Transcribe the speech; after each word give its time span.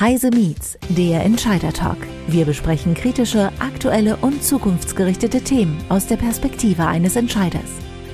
Heise 0.00 0.30
Meets, 0.30 0.78
der 0.90 1.24
Entscheider 1.24 1.72
Talk. 1.72 1.96
Wir 2.28 2.44
besprechen 2.44 2.94
kritische, 2.94 3.50
aktuelle 3.58 4.14
und 4.18 4.44
zukunftsgerichtete 4.44 5.42
Themen 5.42 5.76
aus 5.88 6.06
der 6.06 6.14
Perspektive 6.14 6.86
eines 6.86 7.16
Entscheiders. 7.16 7.68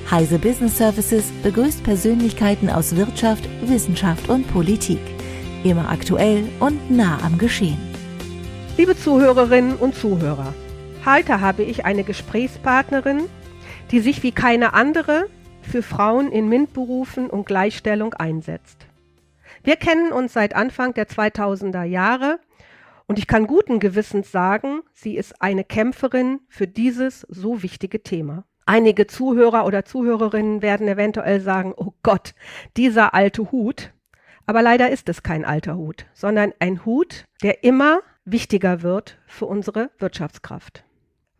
Heise 0.09 0.39
Business 0.39 0.79
Services 0.79 1.25
begrüßt 1.43 1.83
Persönlichkeiten 1.83 2.71
aus 2.71 2.95
Wirtschaft, 2.95 3.47
Wissenschaft 3.61 4.29
und 4.29 4.51
Politik. 4.51 4.97
Immer 5.63 5.87
aktuell 5.91 6.45
und 6.59 6.89
nah 6.89 7.19
am 7.21 7.37
Geschehen. 7.37 7.77
Liebe 8.77 8.97
Zuhörerinnen 8.97 9.75
und 9.75 9.93
Zuhörer, 9.93 10.55
heute 11.05 11.39
habe 11.39 11.61
ich 11.61 11.85
eine 11.85 12.03
Gesprächspartnerin, 12.03 13.29
die 13.91 13.99
sich 13.99 14.23
wie 14.23 14.31
keine 14.31 14.73
andere 14.73 15.27
für 15.61 15.83
Frauen 15.83 16.31
in 16.31 16.49
MINT-Berufen 16.49 17.29
und 17.29 17.45
Gleichstellung 17.45 18.15
einsetzt. 18.15 18.87
Wir 19.65 19.77
kennen 19.77 20.11
uns 20.11 20.33
seit 20.33 20.55
Anfang 20.55 20.93
der 20.93 21.07
2000er 21.07 21.85
Jahre 21.85 22.39
und 23.07 23.17
ich 23.17 23.25
kann 23.25 23.47
guten 23.47 23.79
Gewissens 23.79 24.31
sagen, 24.31 24.83
sie 24.93 25.17
ist 25.17 25.41
eine 25.41 25.63
Kämpferin 25.63 26.41
für 26.49 26.67
dieses 26.67 27.21
so 27.21 27.63
wichtige 27.63 28.03
Thema. 28.03 28.45
Einige 28.67 29.07
Zuhörer 29.07 29.65
oder 29.65 29.83
Zuhörerinnen 29.83 30.61
werden 30.61 30.87
eventuell 30.87 31.41
sagen, 31.41 31.73
oh 31.75 31.93
Gott, 32.03 32.35
dieser 32.77 33.15
alte 33.15 33.51
Hut. 33.51 33.91
Aber 34.45 34.61
leider 34.61 34.91
ist 34.91 35.09
es 35.09 35.23
kein 35.23 35.43
alter 35.43 35.77
Hut, 35.77 36.05
sondern 36.13 36.53
ein 36.59 36.85
Hut, 36.85 37.25
der 37.41 37.63
immer 37.63 38.01
wichtiger 38.23 38.83
wird 38.83 39.17
für 39.25 39.47
unsere 39.47 39.89
Wirtschaftskraft. 39.97 40.84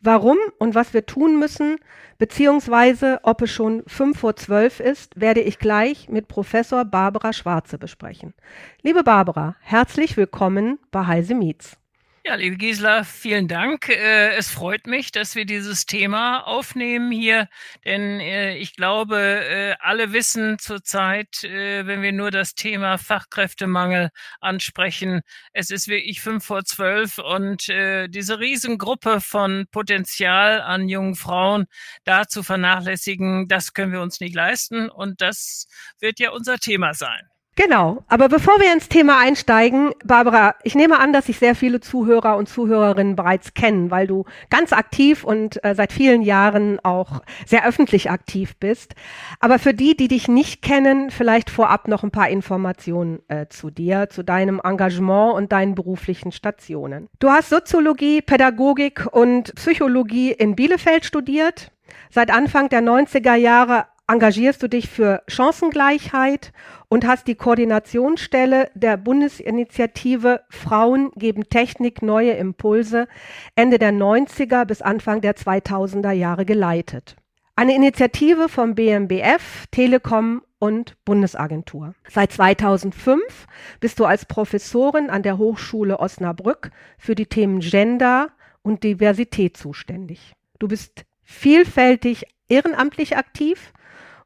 Warum 0.05 0.37
und 0.59 0.75
was 0.75 0.93
wir 0.93 1.07
tun 1.07 1.39
müssen, 1.39 1.77
beziehungsweise 2.19 3.21
ob 3.23 3.41
es 3.41 3.49
schon 3.49 3.81
fünf 3.87 4.19
vor 4.19 4.35
zwölf 4.35 4.79
ist, 4.79 5.19
werde 5.19 5.41
ich 5.41 5.57
gleich 5.57 6.09
mit 6.09 6.27
Professor 6.27 6.85
Barbara 6.85 7.33
Schwarze 7.33 7.79
besprechen. 7.79 8.35
Liebe 8.83 9.03
Barbara, 9.03 9.55
herzlich 9.61 10.15
willkommen 10.15 10.77
bei 10.91 11.07
Heise 11.07 11.33
Meets. 11.33 11.79
Ja, 12.27 12.33
liebe 12.33 12.57
Gisela, 12.57 13.03
vielen 13.03 13.47
Dank. 13.47 13.87
Äh, 13.87 14.35
es 14.35 14.49
freut 14.49 14.87
mich, 14.87 15.11
dass 15.11 15.35
wir 15.35 15.45
dieses 15.45 15.85
Thema 15.85 16.39
aufnehmen 16.39 17.11
hier, 17.11 17.47
denn 17.85 18.19
äh, 18.19 18.57
ich 18.57 18.75
glaube, 18.75 19.19
äh, 19.19 19.75
alle 19.79 20.11
wissen 20.11 20.57
zurzeit, 20.57 21.43
wenn 21.43 22.01
wir 22.01 22.11
nur 22.11 22.31
das 22.31 22.55
Thema 22.55 22.97
Fachkräftemangel 22.97 24.09
ansprechen, 24.41 25.21
es 25.53 25.69
ist 25.69 25.87
wirklich 25.87 26.19
fünf 26.21 26.45
vor 26.45 26.63
zwölf 26.65 27.19
und 27.19 27.67
diese 27.67 28.39
Riesengruppe 28.39 29.21
von 29.21 29.67
Potenzial 29.71 30.61
an 30.61 30.89
jungen 30.89 31.15
Frauen 31.15 31.65
da 32.05 32.27
zu 32.27 32.41
vernachlässigen, 32.41 33.47
das 33.47 33.73
können 33.73 33.91
wir 33.91 34.01
uns 34.01 34.19
nicht 34.19 34.33
leisten 34.33 34.89
und 34.89 35.21
das 35.21 35.67
wird 35.99 36.19
ja 36.19 36.31
unser 36.31 36.57
Thema 36.57 36.93
sein. 36.95 37.34
Genau, 37.57 38.03
aber 38.09 38.27
bevor 38.27 38.59
wir 38.59 38.73
ins 38.73 38.89
Thema 38.89 39.17
einsteigen, 39.17 39.91
Barbara, 40.03 40.55
ich 40.63 40.75
nehme 40.75 40.99
an, 40.99 41.13
dass 41.13 41.27
sich 41.27 41.39
sehr 41.39 41.55
viele 41.55 41.79
Zuhörer 41.79 42.35
und 42.35 42.49
Zuhörerinnen 42.49 43.15
bereits 43.15 43.53
kennen, 43.53 43.91
weil 43.91 44.07
du 44.07 44.25
ganz 44.49 44.73
aktiv 44.73 45.23
und 45.23 45.63
äh, 45.63 45.73
seit 45.73 45.93
vielen 45.93 46.21
Jahren 46.21 46.81
auch 46.83 47.21
sehr 47.45 47.65
öffentlich 47.65 48.11
aktiv 48.11 48.57
bist. 48.57 48.95
Aber 49.39 49.57
für 49.57 49.73
die, 49.73 49.95
die 49.95 50.09
dich 50.09 50.27
nicht 50.27 50.63
kennen, 50.63 51.11
vielleicht 51.11 51.49
vorab 51.49 51.87
noch 51.87 52.03
ein 52.03 52.11
paar 52.11 52.27
Informationen 52.27 53.21
äh, 53.29 53.47
zu 53.47 53.69
dir, 53.69 54.09
zu 54.09 54.23
deinem 54.23 54.59
Engagement 54.61 55.35
und 55.35 55.53
deinen 55.53 55.75
beruflichen 55.75 56.33
Stationen. 56.33 57.07
Du 57.19 57.29
hast 57.29 57.49
Soziologie, 57.49 58.21
Pädagogik 58.21 59.07
und 59.09 59.55
Psychologie 59.55 60.33
in 60.33 60.57
Bielefeld 60.57 61.05
studiert. 61.05 61.71
Seit 62.09 62.31
Anfang 62.31 62.67
der 62.67 62.81
90er 62.81 63.35
Jahre 63.35 63.85
engagierst 64.07 64.61
du 64.61 64.67
dich 64.67 64.89
für 64.89 65.23
Chancengleichheit 65.27 66.51
und 66.89 67.07
hast 67.07 67.27
die 67.27 67.35
Koordinationsstelle 67.35 68.69
der 68.75 68.97
Bundesinitiative 68.97 70.41
Frauen 70.49 71.11
geben 71.15 71.49
Technik 71.49 72.01
neue 72.01 72.31
Impulse 72.31 73.07
Ende 73.55 73.79
der 73.79 73.91
90er 73.91 74.65
bis 74.65 74.81
Anfang 74.81 75.21
der 75.21 75.35
2000er 75.35 76.11
Jahre 76.11 76.45
geleitet. 76.45 77.15
Eine 77.55 77.75
Initiative 77.75 78.49
vom 78.49 78.75
BMBF, 78.75 79.65
Telekom 79.71 80.41
und 80.59 80.97
Bundesagentur. 81.05 81.95
Seit 82.09 82.33
2005 82.33 83.47
bist 83.79 83.99
du 83.99 84.05
als 84.05 84.25
Professorin 84.25 85.09
an 85.09 85.23
der 85.23 85.37
Hochschule 85.37 85.99
Osnabrück 85.99 86.71
für 86.97 87.15
die 87.15 87.27
Themen 87.27 87.61
Gender 87.61 88.29
und 88.61 88.83
Diversität 88.83 89.57
zuständig. 89.57 90.33
Du 90.59 90.67
bist 90.67 91.05
vielfältig 91.23 92.25
ehrenamtlich 92.49 93.17
aktiv 93.17 93.73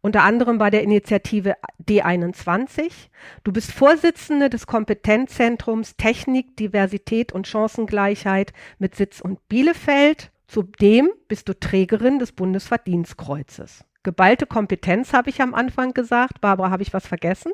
unter 0.01 0.23
anderem 0.23 0.57
bei 0.57 0.69
der 0.69 0.83
Initiative 0.83 1.55
D21. 1.87 2.91
Du 3.43 3.51
bist 3.51 3.71
Vorsitzende 3.71 4.49
des 4.49 4.67
Kompetenzzentrums 4.67 5.95
Technik, 5.97 6.55
Diversität 6.57 7.31
und 7.31 7.47
Chancengleichheit 7.47 8.53
mit 8.77 8.95
Sitz 8.95 9.19
und 9.19 9.47
Bielefeld. 9.49 10.31
Zudem 10.47 11.09
bist 11.27 11.47
du 11.49 11.59
Trägerin 11.59 12.19
des 12.19 12.31
Bundesverdienstkreuzes 12.31 13.85
geballte 14.09 14.47
Kompetenz, 14.47 15.13
habe 15.13 15.29
ich 15.29 15.39
am 15.39 15.53
Anfang 15.53 15.93
gesagt. 15.93 16.41
Barbara, 16.41 16.71
habe 16.71 16.81
ich 16.81 16.93
was 16.93 17.05
vergessen? 17.05 17.51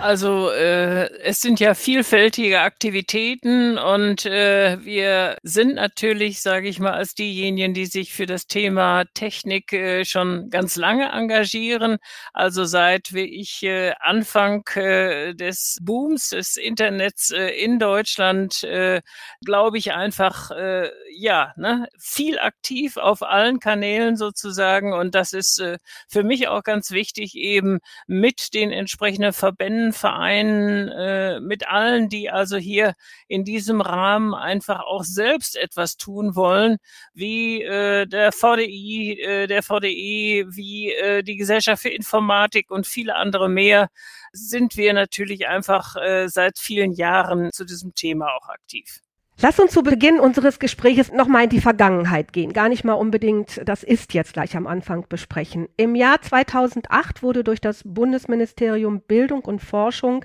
Also 0.00 0.50
äh, 0.50 1.10
es 1.20 1.42
sind 1.42 1.60
ja 1.60 1.74
vielfältige 1.74 2.60
Aktivitäten 2.60 3.76
und 3.76 4.24
äh, 4.24 4.78
wir 4.82 5.36
sind 5.42 5.74
natürlich, 5.74 6.40
sage 6.40 6.68
ich 6.68 6.80
mal, 6.80 6.94
als 6.94 7.14
diejenigen, 7.14 7.74
die 7.74 7.84
sich 7.84 8.14
für 8.14 8.24
das 8.24 8.46
Thema 8.46 9.04
Technik 9.12 9.74
äh, 9.74 10.06
schon 10.06 10.48
ganz 10.48 10.76
lange 10.76 11.12
engagieren. 11.12 11.98
Also 12.32 12.64
seit 12.64 13.12
wie 13.12 13.26
ich 13.40 13.62
äh, 13.62 13.92
Anfang 14.00 14.66
äh, 14.76 15.34
des 15.34 15.76
Booms 15.82 16.30
des 16.30 16.56
Internets 16.56 17.30
äh, 17.30 17.48
in 17.48 17.78
Deutschland, 17.78 18.64
äh, 18.64 19.02
glaube 19.44 19.76
ich 19.76 19.92
einfach, 19.92 20.50
äh, 20.50 20.88
ja, 21.14 21.52
ne, 21.58 21.88
viel 21.98 22.38
aktiv 22.38 22.96
auf 22.96 23.22
allen 23.22 23.60
Kanälen 23.60 24.16
sozusagen 24.16 24.94
und 24.94 25.14
das 25.14 25.34
ist 25.34 25.60
äh, 25.60 25.73
für 26.08 26.22
mich 26.22 26.48
auch 26.48 26.62
ganz 26.62 26.90
wichtig, 26.90 27.34
eben 27.36 27.78
mit 28.06 28.54
den 28.54 28.70
entsprechenden 28.70 29.32
Verbänden, 29.32 29.92
Vereinen, 29.92 30.88
äh, 30.88 31.40
mit 31.40 31.68
allen, 31.68 32.08
die 32.08 32.30
also 32.30 32.56
hier 32.56 32.94
in 33.28 33.44
diesem 33.44 33.80
Rahmen 33.80 34.34
einfach 34.34 34.80
auch 34.80 35.04
selbst 35.04 35.56
etwas 35.56 35.96
tun 35.96 36.36
wollen, 36.36 36.78
wie 37.12 37.62
äh, 37.62 38.06
der 38.06 38.32
VDI, 38.32 39.20
äh, 39.20 39.46
der 39.46 39.62
VDE, 39.62 40.46
wie 40.48 40.92
äh, 40.92 41.22
die 41.22 41.36
Gesellschaft 41.36 41.82
für 41.82 41.90
Informatik 41.90 42.70
und 42.70 42.86
viele 42.86 43.16
andere 43.16 43.48
mehr, 43.48 43.88
sind 44.32 44.76
wir 44.76 44.92
natürlich 44.92 45.46
einfach 45.46 45.96
äh, 45.96 46.28
seit 46.28 46.58
vielen 46.58 46.92
Jahren 46.92 47.52
zu 47.52 47.64
diesem 47.64 47.94
Thema 47.94 48.34
auch 48.34 48.48
aktiv. 48.48 49.00
Lass 49.42 49.58
uns 49.58 49.72
zu 49.72 49.82
Beginn 49.82 50.20
unseres 50.20 50.60
Gespräches 50.60 51.10
nochmal 51.10 51.44
in 51.44 51.50
die 51.50 51.60
Vergangenheit 51.60 52.32
gehen. 52.32 52.52
Gar 52.52 52.68
nicht 52.68 52.84
mal 52.84 52.92
unbedingt 52.92 53.60
das 53.64 53.82
ist 53.82 54.14
jetzt 54.14 54.32
gleich 54.32 54.56
am 54.56 54.68
Anfang 54.68 55.06
besprechen. 55.08 55.68
Im 55.76 55.96
Jahr 55.96 56.22
2008 56.22 57.22
wurde 57.22 57.42
durch 57.42 57.60
das 57.60 57.82
Bundesministerium 57.84 59.00
Bildung 59.00 59.40
und 59.40 59.60
Forschung 59.60 60.24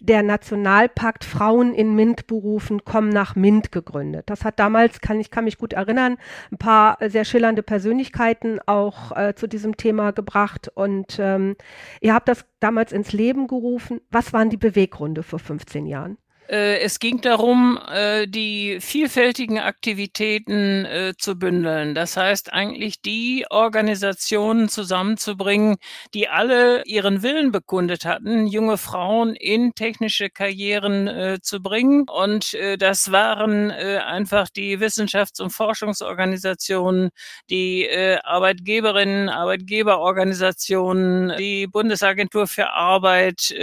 der 0.00 0.22
Nationalpakt 0.22 1.24
Frauen 1.24 1.74
in 1.74 1.94
MINT-Berufen 1.94 2.82
Komm 2.86 3.10
nach 3.10 3.36
MINT 3.36 3.72
gegründet. 3.72 4.30
Das 4.30 4.42
hat 4.42 4.58
damals, 4.58 5.02
kann 5.02 5.20
ich 5.20 5.30
kann 5.30 5.44
mich 5.44 5.58
gut 5.58 5.74
erinnern, 5.74 6.16
ein 6.50 6.56
paar 6.56 6.96
sehr 7.08 7.26
schillernde 7.26 7.62
Persönlichkeiten 7.62 8.58
auch 8.64 9.14
äh, 9.14 9.34
zu 9.34 9.48
diesem 9.48 9.76
Thema 9.76 10.12
gebracht. 10.12 10.70
Und 10.74 11.18
ähm, 11.20 11.56
ihr 12.00 12.14
habt 12.14 12.28
das 12.28 12.46
damals 12.60 12.92
ins 12.92 13.12
Leben 13.12 13.48
gerufen. 13.48 14.00
Was 14.10 14.32
waren 14.32 14.48
die 14.48 14.56
Beweggründe 14.56 15.22
vor 15.22 15.40
15 15.40 15.84
Jahren? 15.84 16.16
Äh, 16.48 16.78
es 16.80 16.98
ging 16.98 17.20
darum, 17.20 17.78
äh, 17.90 18.26
die 18.28 18.78
vielfältigen 18.80 19.58
Aktivitäten 19.58 20.84
äh, 20.84 21.14
zu 21.18 21.38
bündeln. 21.38 21.94
Das 21.94 22.16
heißt 22.16 22.52
eigentlich 22.52 23.00
die 23.02 23.46
Organisationen 23.50 24.68
zusammenzubringen, 24.68 25.76
die 26.14 26.28
alle 26.28 26.84
ihren 26.84 27.22
Willen 27.22 27.52
bekundet 27.52 28.04
hatten, 28.04 28.46
junge 28.46 28.78
Frauen 28.78 29.34
in 29.34 29.74
technische 29.74 30.30
Karrieren 30.30 31.38
zu 31.42 31.62
bringen. 31.62 32.06
Und 32.08 32.56
das 32.78 33.12
waren 33.12 33.70
einfach 33.70 34.48
die 34.48 34.78
Wissenschafts- 34.78 35.40
und 35.40 35.50
Forschungsorganisationen, 35.50 37.10
die 37.50 37.88
Arbeitgeberinnen, 38.22 39.28
Arbeitgeberorganisationen, 39.28 41.36
die 41.38 41.66
Bundesagentur 41.66 42.46
für 42.46 42.70
Arbeit, 42.70 43.54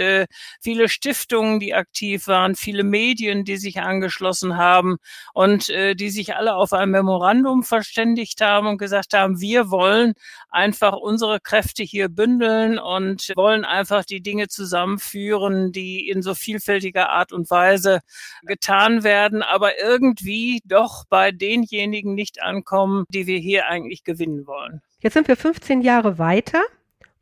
viele 0.60 0.88
Stiftungen, 0.88 1.60
die 1.60 1.74
aktiv 1.74 2.26
waren, 2.26 2.54
viele 2.54 2.73
Medien, 2.82 3.44
die 3.44 3.56
sich 3.56 3.80
angeschlossen 3.80 4.56
haben 4.56 4.96
und 5.32 5.68
äh, 5.68 5.94
die 5.94 6.10
sich 6.10 6.34
alle 6.34 6.54
auf 6.54 6.72
ein 6.72 6.90
Memorandum 6.90 7.62
verständigt 7.62 8.40
haben 8.40 8.66
und 8.66 8.78
gesagt 8.78 9.12
haben, 9.12 9.40
wir 9.40 9.70
wollen 9.70 10.14
einfach 10.48 10.94
unsere 10.94 11.38
Kräfte 11.40 11.82
hier 11.82 12.08
bündeln 12.08 12.78
und 12.78 13.32
wollen 13.36 13.64
einfach 13.64 14.04
die 14.04 14.22
Dinge 14.22 14.48
zusammenführen, 14.48 15.70
die 15.70 16.08
in 16.08 16.22
so 16.22 16.34
vielfältiger 16.34 17.10
Art 17.10 17.32
und 17.32 17.50
Weise 17.50 18.00
getan 18.42 19.04
werden, 19.04 19.42
aber 19.42 19.78
irgendwie 19.78 20.62
doch 20.64 21.04
bei 21.08 21.30
denjenigen 21.30 22.14
nicht 22.14 22.42
ankommen, 22.42 23.04
die 23.10 23.26
wir 23.26 23.38
hier 23.38 23.66
eigentlich 23.66 24.04
gewinnen 24.04 24.46
wollen. 24.46 24.80
Jetzt 25.00 25.14
sind 25.14 25.28
wir 25.28 25.36
15 25.36 25.82
Jahre 25.82 26.18
weiter. 26.18 26.62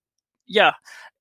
ja, 0.46 0.76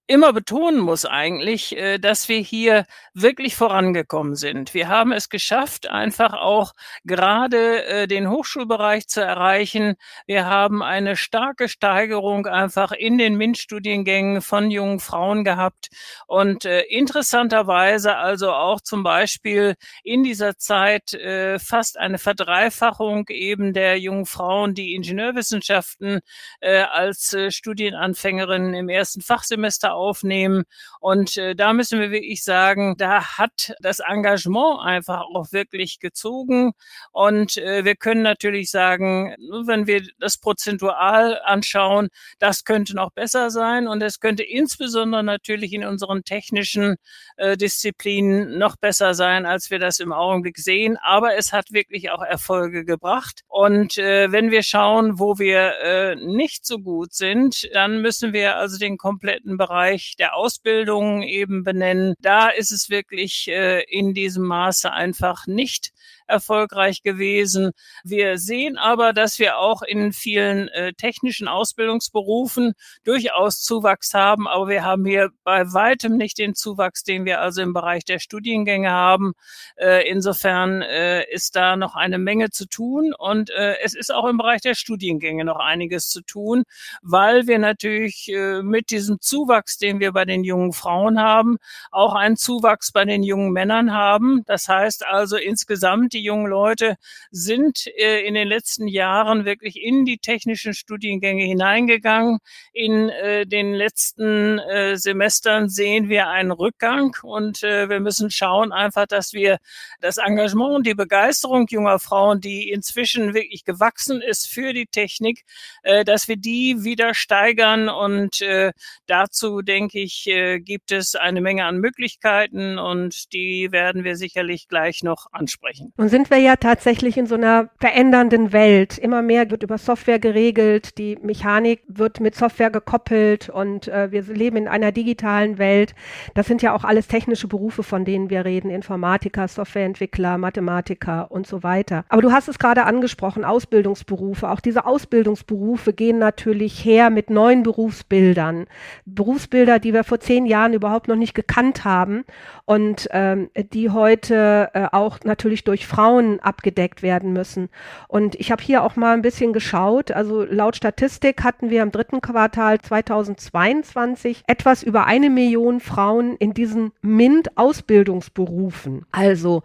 immer 0.08 0.32
betonen 0.32 0.80
muss 0.80 1.04
eigentlich, 1.04 1.76
äh, 1.76 1.98
dass 1.98 2.28
wir 2.30 2.40
hier 2.40 2.86
wirklich 3.12 3.54
vorangekommen 3.56 4.36
sind. 4.36 4.72
Wir 4.72 4.88
haben 4.88 5.12
es 5.12 5.28
geschafft, 5.28 5.88
einfach 5.90 6.32
auch 6.32 6.72
gerade 7.04 7.84
äh, 7.84 8.06
den 8.06 8.30
Hochschulbereich 8.30 9.06
zu 9.06 9.20
erreichen. 9.20 9.96
Wir 10.26 10.46
haben 10.46 10.82
eine 10.82 11.14
starke 11.14 11.68
Steigerung 11.68 12.46
einfach 12.46 12.92
in 12.92 13.18
den 13.18 13.36
MINT-Studiengängen 13.36 14.40
von 14.40 14.70
jungen 14.70 14.98
Frauen 14.98 15.44
gehabt 15.44 15.88
und 16.26 16.64
äh, 16.64 16.80
interessanterweise 16.84 18.16
also 18.16 18.52
auch 18.52 18.80
zum 18.80 19.02
Beispiel 19.02 19.74
in 20.02 20.22
dieser 20.22 20.56
Zeit 20.56 21.16
fast 21.58 21.98
eine 21.98 22.18
Verdreifachung 22.18 23.26
eben 23.28 23.74
der 23.74 23.98
jungen 23.98 24.24
Frauen, 24.24 24.74
die 24.74 24.94
Ingenieurwissenschaften 24.94 26.20
als 26.60 27.36
Studienanfängerinnen 27.50 28.72
im 28.74 28.88
ersten 28.88 29.20
Fachsemester 29.20 29.97
aufnehmen. 29.98 30.64
Und 31.00 31.36
äh, 31.36 31.54
da 31.54 31.72
müssen 31.72 32.00
wir 32.00 32.10
wirklich 32.10 32.44
sagen, 32.44 32.96
da 32.96 33.38
hat 33.38 33.74
das 33.80 33.98
Engagement 33.98 34.80
einfach 34.80 35.22
auch 35.22 35.52
wirklich 35.52 35.98
gezogen. 35.98 36.72
Und 37.12 37.56
äh, 37.56 37.84
wir 37.84 37.96
können 37.96 38.22
natürlich 38.22 38.70
sagen, 38.70 39.34
wenn 39.66 39.86
wir 39.86 40.02
das 40.18 40.38
prozentual 40.38 41.40
anschauen, 41.44 42.08
das 42.38 42.64
könnte 42.64 42.94
noch 42.94 43.10
besser 43.10 43.50
sein. 43.50 43.88
Und 43.88 44.02
es 44.02 44.20
könnte 44.20 44.42
insbesondere 44.42 45.22
natürlich 45.24 45.72
in 45.72 45.84
unseren 45.84 46.24
technischen 46.24 46.96
äh, 47.36 47.56
Disziplinen 47.56 48.58
noch 48.58 48.76
besser 48.76 49.14
sein, 49.14 49.46
als 49.46 49.70
wir 49.70 49.78
das 49.78 49.98
im 49.98 50.12
Augenblick 50.12 50.58
sehen. 50.58 50.96
Aber 51.02 51.36
es 51.36 51.52
hat 51.52 51.72
wirklich 51.72 52.10
auch 52.10 52.22
Erfolge 52.22 52.84
gebracht. 52.84 53.42
Und 53.48 53.98
äh, 53.98 54.30
wenn 54.30 54.50
wir 54.50 54.62
schauen, 54.62 55.18
wo 55.18 55.38
wir 55.38 55.80
äh, 55.82 56.16
nicht 56.16 56.66
so 56.66 56.78
gut 56.78 57.12
sind, 57.12 57.68
dann 57.72 58.02
müssen 58.02 58.32
wir 58.32 58.56
also 58.56 58.78
den 58.78 58.96
kompletten 58.96 59.56
Bereich 59.56 59.87
Bereich 59.88 60.16
der 60.18 60.36
Ausbildung 60.36 61.22
eben 61.22 61.64
benennen. 61.64 62.14
Da 62.20 62.48
ist 62.48 62.72
es 62.72 62.90
wirklich 62.90 63.48
äh, 63.48 63.82
in 63.84 64.12
diesem 64.12 64.44
Maße 64.44 64.92
einfach 64.92 65.46
nicht 65.46 65.92
erfolgreich 66.28 67.02
gewesen. 67.02 67.72
Wir 68.04 68.38
sehen 68.38 68.76
aber, 68.76 69.12
dass 69.12 69.38
wir 69.38 69.58
auch 69.58 69.82
in 69.82 70.12
vielen 70.12 70.68
äh, 70.68 70.92
technischen 70.92 71.48
Ausbildungsberufen 71.48 72.74
durchaus 73.04 73.60
Zuwachs 73.62 74.14
haben, 74.14 74.46
aber 74.46 74.68
wir 74.68 74.84
haben 74.84 75.04
hier 75.04 75.30
bei 75.44 75.72
weitem 75.72 76.16
nicht 76.16 76.38
den 76.38 76.54
Zuwachs, 76.54 77.02
den 77.02 77.24
wir 77.24 77.40
also 77.40 77.62
im 77.62 77.72
Bereich 77.72 78.04
der 78.04 78.18
Studiengänge 78.18 78.90
haben. 78.90 79.32
Äh, 79.76 80.08
insofern 80.08 80.82
äh, 80.82 81.24
ist 81.32 81.56
da 81.56 81.76
noch 81.76 81.94
eine 81.94 82.18
Menge 82.18 82.50
zu 82.50 82.66
tun 82.66 83.12
und 83.16 83.50
äh, 83.50 83.76
es 83.82 83.94
ist 83.94 84.12
auch 84.12 84.26
im 84.26 84.36
Bereich 84.36 84.60
der 84.60 84.74
Studiengänge 84.74 85.44
noch 85.44 85.58
einiges 85.58 86.08
zu 86.08 86.22
tun, 86.22 86.64
weil 87.02 87.46
wir 87.46 87.58
natürlich 87.58 88.30
äh, 88.32 88.62
mit 88.62 88.90
diesem 88.90 89.20
Zuwachs, 89.20 89.78
den 89.78 90.00
wir 90.00 90.12
bei 90.12 90.24
den 90.24 90.44
jungen 90.44 90.72
Frauen 90.72 91.20
haben, 91.20 91.58
auch 91.90 92.14
einen 92.14 92.36
Zuwachs 92.36 92.92
bei 92.92 93.04
den 93.04 93.22
jungen 93.22 93.52
Männern 93.52 93.92
haben. 93.92 94.42
Das 94.46 94.68
heißt 94.68 95.06
also 95.06 95.36
insgesamt 95.36 96.14
die 96.18 96.24
jungen 96.24 96.46
Leute 96.46 96.96
sind 97.30 97.86
äh, 97.86 98.26
in 98.26 98.34
den 98.34 98.48
letzten 98.48 98.88
Jahren 98.88 99.44
wirklich 99.44 99.80
in 99.80 100.04
die 100.04 100.18
technischen 100.18 100.74
Studiengänge 100.74 101.44
hineingegangen. 101.44 102.38
In 102.72 103.08
äh, 103.08 103.46
den 103.46 103.72
letzten 103.72 104.58
äh, 104.58 104.96
Semestern 104.96 105.68
sehen 105.68 106.08
wir 106.08 106.28
einen 106.28 106.50
Rückgang 106.50 107.16
und 107.22 107.62
äh, 107.62 107.88
wir 107.88 108.00
müssen 108.00 108.30
schauen 108.30 108.72
einfach, 108.72 109.06
dass 109.06 109.32
wir 109.32 109.58
das 110.00 110.16
Engagement 110.16 110.74
und 110.74 110.86
die 110.86 110.94
Begeisterung 110.94 111.66
junger 111.68 112.00
Frauen, 112.00 112.40
die 112.40 112.70
inzwischen 112.70 113.34
wirklich 113.34 113.64
gewachsen 113.64 114.20
ist 114.20 114.48
für 114.48 114.72
die 114.72 114.86
Technik, 114.86 115.44
äh, 115.82 116.04
dass 116.04 116.26
wir 116.26 116.36
die 116.36 116.82
wieder 116.82 117.14
steigern 117.14 117.88
und 117.88 118.40
äh, 118.42 118.72
dazu 119.06 119.62
denke 119.62 120.00
ich, 120.00 120.28
gibt 120.60 120.92
es 120.92 121.14
eine 121.14 121.40
Menge 121.40 121.64
an 121.64 121.78
Möglichkeiten 121.78 122.78
und 122.78 123.32
die 123.32 123.70
werden 123.70 124.04
wir 124.04 124.16
sicherlich 124.16 124.68
gleich 124.68 125.02
noch 125.02 125.26
ansprechen. 125.32 125.92
Und 125.96 126.07
sind 126.08 126.30
wir 126.30 126.38
ja 126.38 126.56
tatsächlich 126.56 127.16
in 127.16 127.26
so 127.26 127.34
einer 127.34 127.68
verändernden 127.78 128.52
Welt. 128.52 128.98
Immer 128.98 129.22
mehr 129.22 129.50
wird 129.50 129.62
über 129.62 129.78
Software 129.78 130.18
geregelt, 130.18 130.98
die 130.98 131.18
Mechanik 131.22 131.82
wird 131.88 132.20
mit 132.20 132.34
Software 132.34 132.70
gekoppelt 132.70 133.48
und 133.48 133.88
äh, 133.88 134.10
wir 134.10 134.22
leben 134.22 134.56
in 134.56 134.68
einer 134.68 134.92
digitalen 134.92 135.58
Welt. 135.58 135.94
Das 136.34 136.46
sind 136.46 136.62
ja 136.62 136.74
auch 136.74 136.84
alles 136.84 137.08
technische 137.08 137.48
Berufe, 137.48 137.82
von 137.82 138.04
denen 138.04 138.30
wir 138.30 138.44
reden. 138.44 138.70
Informatiker, 138.70 139.48
Softwareentwickler, 139.48 140.38
Mathematiker 140.38 141.30
und 141.30 141.46
so 141.46 141.62
weiter. 141.62 142.04
Aber 142.08 142.22
du 142.22 142.32
hast 142.32 142.48
es 142.48 142.58
gerade 142.58 142.84
angesprochen, 142.84 143.44
Ausbildungsberufe. 143.44 144.48
Auch 144.50 144.60
diese 144.60 144.86
Ausbildungsberufe 144.86 145.92
gehen 145.92 146.18
natürlich 146.18 146.84
her 146.84 147.10
mit 147.10 147.30
neuen 147.30 147.62
Berufsbildern. 147.62 148.66
Berufsbilder, 149.06 149.78
die 149.78 149.92
wir 149.92 150.04
vor 150.04 150.20
zehn 150.20 150.46
Jahren 150.46 150.72
überhaupt 150.72 151.08
noch 151.08 151.16
nicht 151.16 151.34
gekannt 151.34 151.84
haben 151.84 152.24
und 152.64 153.08
ähm, 153.12 153.50
die 153.72 153.90
heute 153.90 154.70
äh, 154.74 154.86
auch 154.92 155.18
natürlich 155.24 155.64
durch 155.64 155.86
Frauen 155.98 156.38
abgedeckt 156.38 157.02
werden 157.02 157.32
müssen. 157.32 157.70
Und 158.06 158.36
ich 158.36 158.52
habe 158.52 158.62
hier 158.62 158.84
auch 158.84 158.94
mal 158.94 159.14
ein 159.14 159.22
bisschen 159.22 159.52
geschaut. 159.52 160.12
Also 160.12 160.44
laut 160.44 160.76
Statistik 160.76 161.42
hatten 161.42 161.70
wir 161.70 161.82
im 161.82 161.90
dritten 161.90 162.20
Quartal 162.20 162.80
2022 162.80 164.44
etwas 164.46 164.84
über 164.84 165.06
eine 165.06 165.28
Million 165.28 165.80
Frauen 165.80 166.36
in 166.36 166.54
diesen 166.54 166.92
MINT-Ausbildungsberufen. 167.02 169.06
Also 169.10 169.64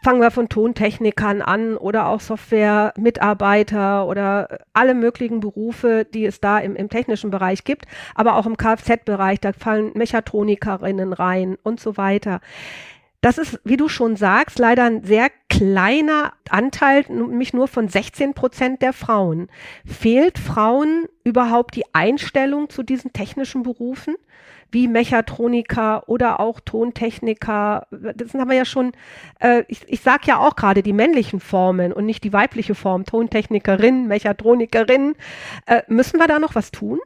fangen 0.00 0.20
wir 0.20 0.30
von 0.30 0.48
Tontechnikern 0.48 1.42
an 1.42 1.76
oder 1.76 2.06
auch 2.06 2.20
Software-Mitarbeiter 2.20 4.06
oder 4.06 4.60
alle 4.74 4.94
möglichen 4.94 5.40
Berufe, 5.40 6.04
die 6.04 6.24
es 6.24 6.40
da 6.40 6.60
im, 6.60 6.76
im 6.76 6.88
technischen 6.88 7.32
Bereich 7.32 7.64
gibt, 7.64 7.86
aber 8.14 8.36
auch 8.36 8.46
im 8.46 8.56
Kfz-Bereich, 8.56 9.40
da 9.40 9.52
fallen 9.52 9.90
Mechatronikerinnen 9.94 11.12
rein 11.12 11.56
und 11.64 11.80
so 11.80 11.96
weiter. 11.96 12.40
Das 13.22 13.38
ist, 13.38 13.60
wie 13.64 13.76
du 13.76 13.88
schon 13.88 14.16
sagst, 14.16 14.58
leider 14.58 14.84
ein 14.84 15.04
sehr 15.04 15.30
kleiner 15.48 16.32
Anteil, 16.50 17.04
nämlich 17.08 17.54
nur 17.54 17.68
von 17.68 17.88
16 17.88 18.34
Prozent 18.34 18.82
der 18.82 18.92
Frauen. 18.92 19.48
Fehlt 19.86 20.40
Frauen 20.40 21.06
überhaupt 21.22 21.76
die 21.76 21.84
Einstellung 21.94 22.68
zu 22.68 22.82
diesen 22.82 23.12
technischen 23.12 23.62
Berufen? 23.62 24.16
wie 24.74 24.88
Mechatroniker 24.88 26.08
oder 26.08 26.40
auch 26.40 26.58
Tontechniker. 26.58 27.86
Das 27.90 28.32
haben 28.32 28.48
wir 28.48 28.56
ja 28.56 28.64
schon, 28.64 28.92
äh, 29.38 29.64
ich, 29.68 29.82
ich 29.86 30.00
sage 30.00 30.22
ja 30.26 30.38
auch 30.38 30.56
gerade 30.56 30.82
die 30.82 30.94
männlichen 30.94 31.40
Formen 31.40 31.92
und 31.92 32.06
nicht 32.06 32.24
die 32.24 32.32
weibliche 32.32 32.74
Form, 32.74 33.04
Tontechnikerin, 33.04 34.08
Mechatronikerin. 34.08 35.14
Äh, 35.66 35.82
müssen 35.88 36.18
wir 36.18 36.26
da 36.26 36.38
noch 36.38 36.54
was 36.54 36.70
tun? 36.70 37.00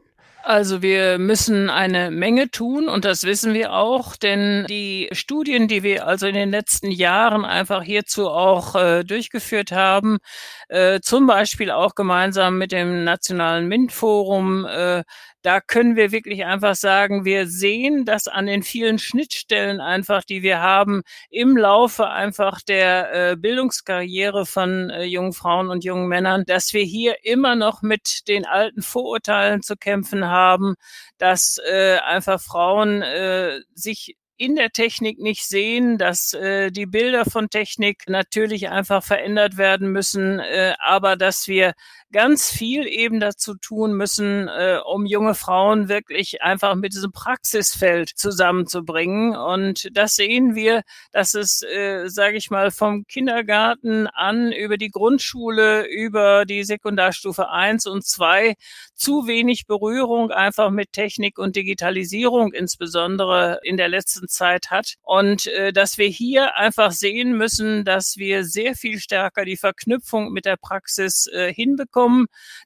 Also 0.47 0.81
wir 0.81 1.17
müssen 1.17 1.69
eine 1.69 2.09
Menge 2.09 2.49
tun 2.49 2.87
und 2.87 3.03
das 3.03 3.25
wissen 3.25 3.53
wir 3.53 3.73
auch, 3.73 4.15
denn 4.15 4.65
die 4.69 5.09
Studien, 5.11 5.67
die 5.67 5.83
wir 5.83 6.07
also 6.07 6.25
in 6.25 6.35
den 6.35 6.51
letzten 6.51 6.89
Jahren 6.89 7.43
einfach 7.43 7.83
hierzu 7.83 8.29
auch 8.29 8.73
äh, 8.75 9.03
durchgeführt 9.03 9.73
haben, 9.73 10.19
äh, 10.69 10.99
zum 11.01 11.27
Beispiel 11.27 11.71
auch 11.71 11.95
gemeinsam 11.95 12.57
mit 12.57 12.71
dem 12.71 13.03
Nationalen 13.03 13.67
MINT-Forum, 13.67 14.65
äh, 14.65 15.03
da 15.41 15.61
können 15.61 15.95
wir 15.95 16.11
wirklich 16.11 16.43
einfach 16.43 16.75
sagen, 16.75 17.23
wir 17.23 17.47
sehen 17.47 18.03
das 18.03 18.27
an 18.27 18.47
den 18.47 18.63
vielen 18.63 18.99
Schnittstellen 18.99 19.79
einfach, 19.79 20.23
die 20.25 20.41
wir 20.41 20.59
haben 20.59 21.03
im 21.29 21.55
Laufe 21.55 22.09
einfach 22.09 22.59
der 22.61 23.31
äh, 23.31 23.35
Bildungskarriere 23.37 24.45
von 24.45 24.89
äh, 24.89 25.03
jungen 25.03 25.33
Frauen 25.33 25.69
und 25.69 25.85
jungen 25.85 26.07
Männern, 26.07 26.43
dass 26.45 26.73
wir 26.73 26.83
hier 26.83 27.23
immer 27.23 27.55
noch 27.55 27.81
mit 27.81 28.27
den 28.27 28.45
alten 28.45 28.81
Vorurteilen 28.81 29.61
zu 29.61 29.77
kämpfen 29.77 30.25
haben, 30.25 30.75
dass 31.17 31.59
äh, 31.65 31.99
einfach 31.99 32.41
Frauen 32.41 33.01
äh, 33.01 33.61
sich 33.73 34.17
in 34.37 34.55
der 34.55 34.69
Technik 34.69 35.19
nicht 35.19 35.45
sehen, 35.45 35.97
dass 35.97 36.33
äh, 36.33 36.71
die 36.71 36.85
Bilder 36.85 37.25
von 37.25 37.49
Technik 37.49 38.03
natürlich 38.07 38.69
einfach 38.69 39.03
verändert 39.03 39.57
werden 39.57 39.91
müssen, 39.91 40.39
äh, 40.39 40.75
aber 40.79 41.15
dass 41.15 41.47
wir 41.47 41.73
ganz 42.11 42.49
viel 42.49 42.87
eben 42.87 43.19
dazu 43.19 43.55
tun 43.55 43.93
müssen, 43.93 44.47
äh, 44.47 44.79
um 44.85 45.05
junge 45.05 45.35
Frauen 45.35 45.89
wirklich 45.89 46.41
einfach 46.41 46.75
mit 46.75 46.93
diesem 46.93 47.11
Praxisfeld 47.11 48.09
zusammenzubringen. 48.15 49.35
Und 49.35 49.89
das 49.91 50.15
sehen 50.15 50.55
wir, 50.55 50.83
dass 51.11 51.33
es, 51.33 51.61
äh, 51.63 52.07
sage 52.07 52.37
ich 52.37 52.49
mal, 52.49 52.71
vom 52.71 53.05
Kindergarten 53.07 54.07
an 54.07 54.51
über 54.51 54.77
die 54.77 54.89
Grundschule, 54.89 55.85
über 55.85 56.45
die 56.45 56.63
Sekundarstufe 56.63 57.49
eins 57.49 57.85
und 57.85 58.05
zwei 58.05 58.55
zu 58.95 59.27
wenig 59.27 59.67
Berührung 59.67 60.31
einfach 60.31 60.69
mit 60.69 60.93
Technik 60.93 61.37
und 61.37 61.55
Digitalisierung 61.55 62.53
insbesondere 62.53 63.59
in 63.63 63.77
der 63.77 63.89
letzten 63.89 64.27
Zeit 64.29 64.71
hat. 64.71 64.95
Und 65.01 65.47
äh, 65.47 65.73
dass 65.73 65.97
wir 65.97 66.07
hier 66.07 66.55
einfach 66.55 66.91
sehen 66.91 67.37
müssen, 67.37 67.83
dass 67.83 68.15
wir 68.17 68.45
sehr 68.45 68.75
viel 68.75 68.99
stärker 68.99 69.43
die 69.43 69.57
Verknüpfung 69.57 70.31
mit 70.31 70.45
der 70.45 70.57
Praxis 70.57 71.27
äh, 71.27 71.53
hinbekommen. 71.53 71.96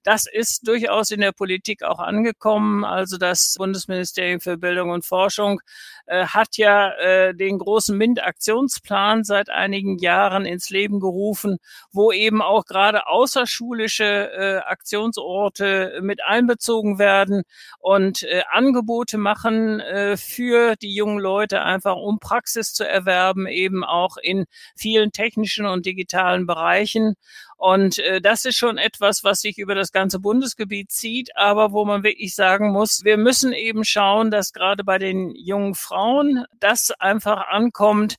Das 0.03 0.25
ist 0.31 0.67
durchaus 0.67 1.11
in 1.11 1.21
der 1.21 1.31
Politik 1.31 1.83
auch 1.83 1.99
angekommen. 1.99 2.83
Also 2.83 3.17
das 3.17 3.55
Bundesministerium 3.57 4.39
für 4.39 4.57
Bildung 4.57 4.89
und 4.89 5.05
Forschung 5.05 5.61
äh, 6.07 6.25
hat 6.25 6.57
ja 6.57 6.91
äh, 6.93 7.33
den 7.33 7.59
großen 7.59 7.97
MINT-Aktionsplan 7.97 9.23
seit 9.23 9.49
einigen 9.49 9.97
Jahren 9.99 10.45
ins 10.45 10.69
Leben 10.69 10.99
gerufen, 10.99 11.57
wo 11.91 12.11
eben 12.11 12.41
auch 12.41 12.65
gerade 12.65 13.07
außerschulische 13.07 14.03
äh, 14.03 14.57
Aktionsorte 14.57 15.99
mit 16.01 16.23
einbezogen 16.23 16.99
werden 16.99 17.43
und 17.79 18.23
äh, 18.23 18.43
Angebote 18.51 19.17
machen 19.17 19.79
äh, 19.79 20.17
für 20.17 20.75
die 20.75 20.93
jungen 20.93 21.19
Leute 21.19 21.61
einfach, 21.61 21.95
um 21.95 22.19
Praxis 22.19 22.73
zu 22.73 22.87
erwerben, 22.87 23.47
eben 23.47 23.83
auch 23.83 24.17
in 24.17 24.45
vielen 24.75 25.11
technischen 25.11 25.65
und 25.65 25.85
digitalen 25.85 26.45
Bereichen. 26.45 27.15
Und 27.61 27.99
äh, 27.99 28.21
das 28.21 28.43
ist 28.45 28.57
schon 28.57 28.79
etwas, 28.79 29.23
was 29.23 29.41
sich 29.41 29.59
über 29.59 29.75
das 29.75 29.91
ganze 29.91 30.17
Bundesgebiet 30.17 30.89
zieht, 30.89 31.37
aber 31.37 31.71
wo 31.71 31.85
man 31.85 32.01
wirklich 32.01 32.33
sagen 32.33 32.71
muss, 32.71 33.03
wir 33.03 33.17
müssen 33.17 33.53
eben 33.53 33.85
schauen, 33.85 34.31
dass 34.31 34.51
gerade 34.51 34.83
bei 34.83 34.97
den 34.97 35.35
jungen 35.35 35.75
Frauen 35.75 36.45
das 36.59 36.89
einfach 36.97 37.49
ankommt, 37.49 38.15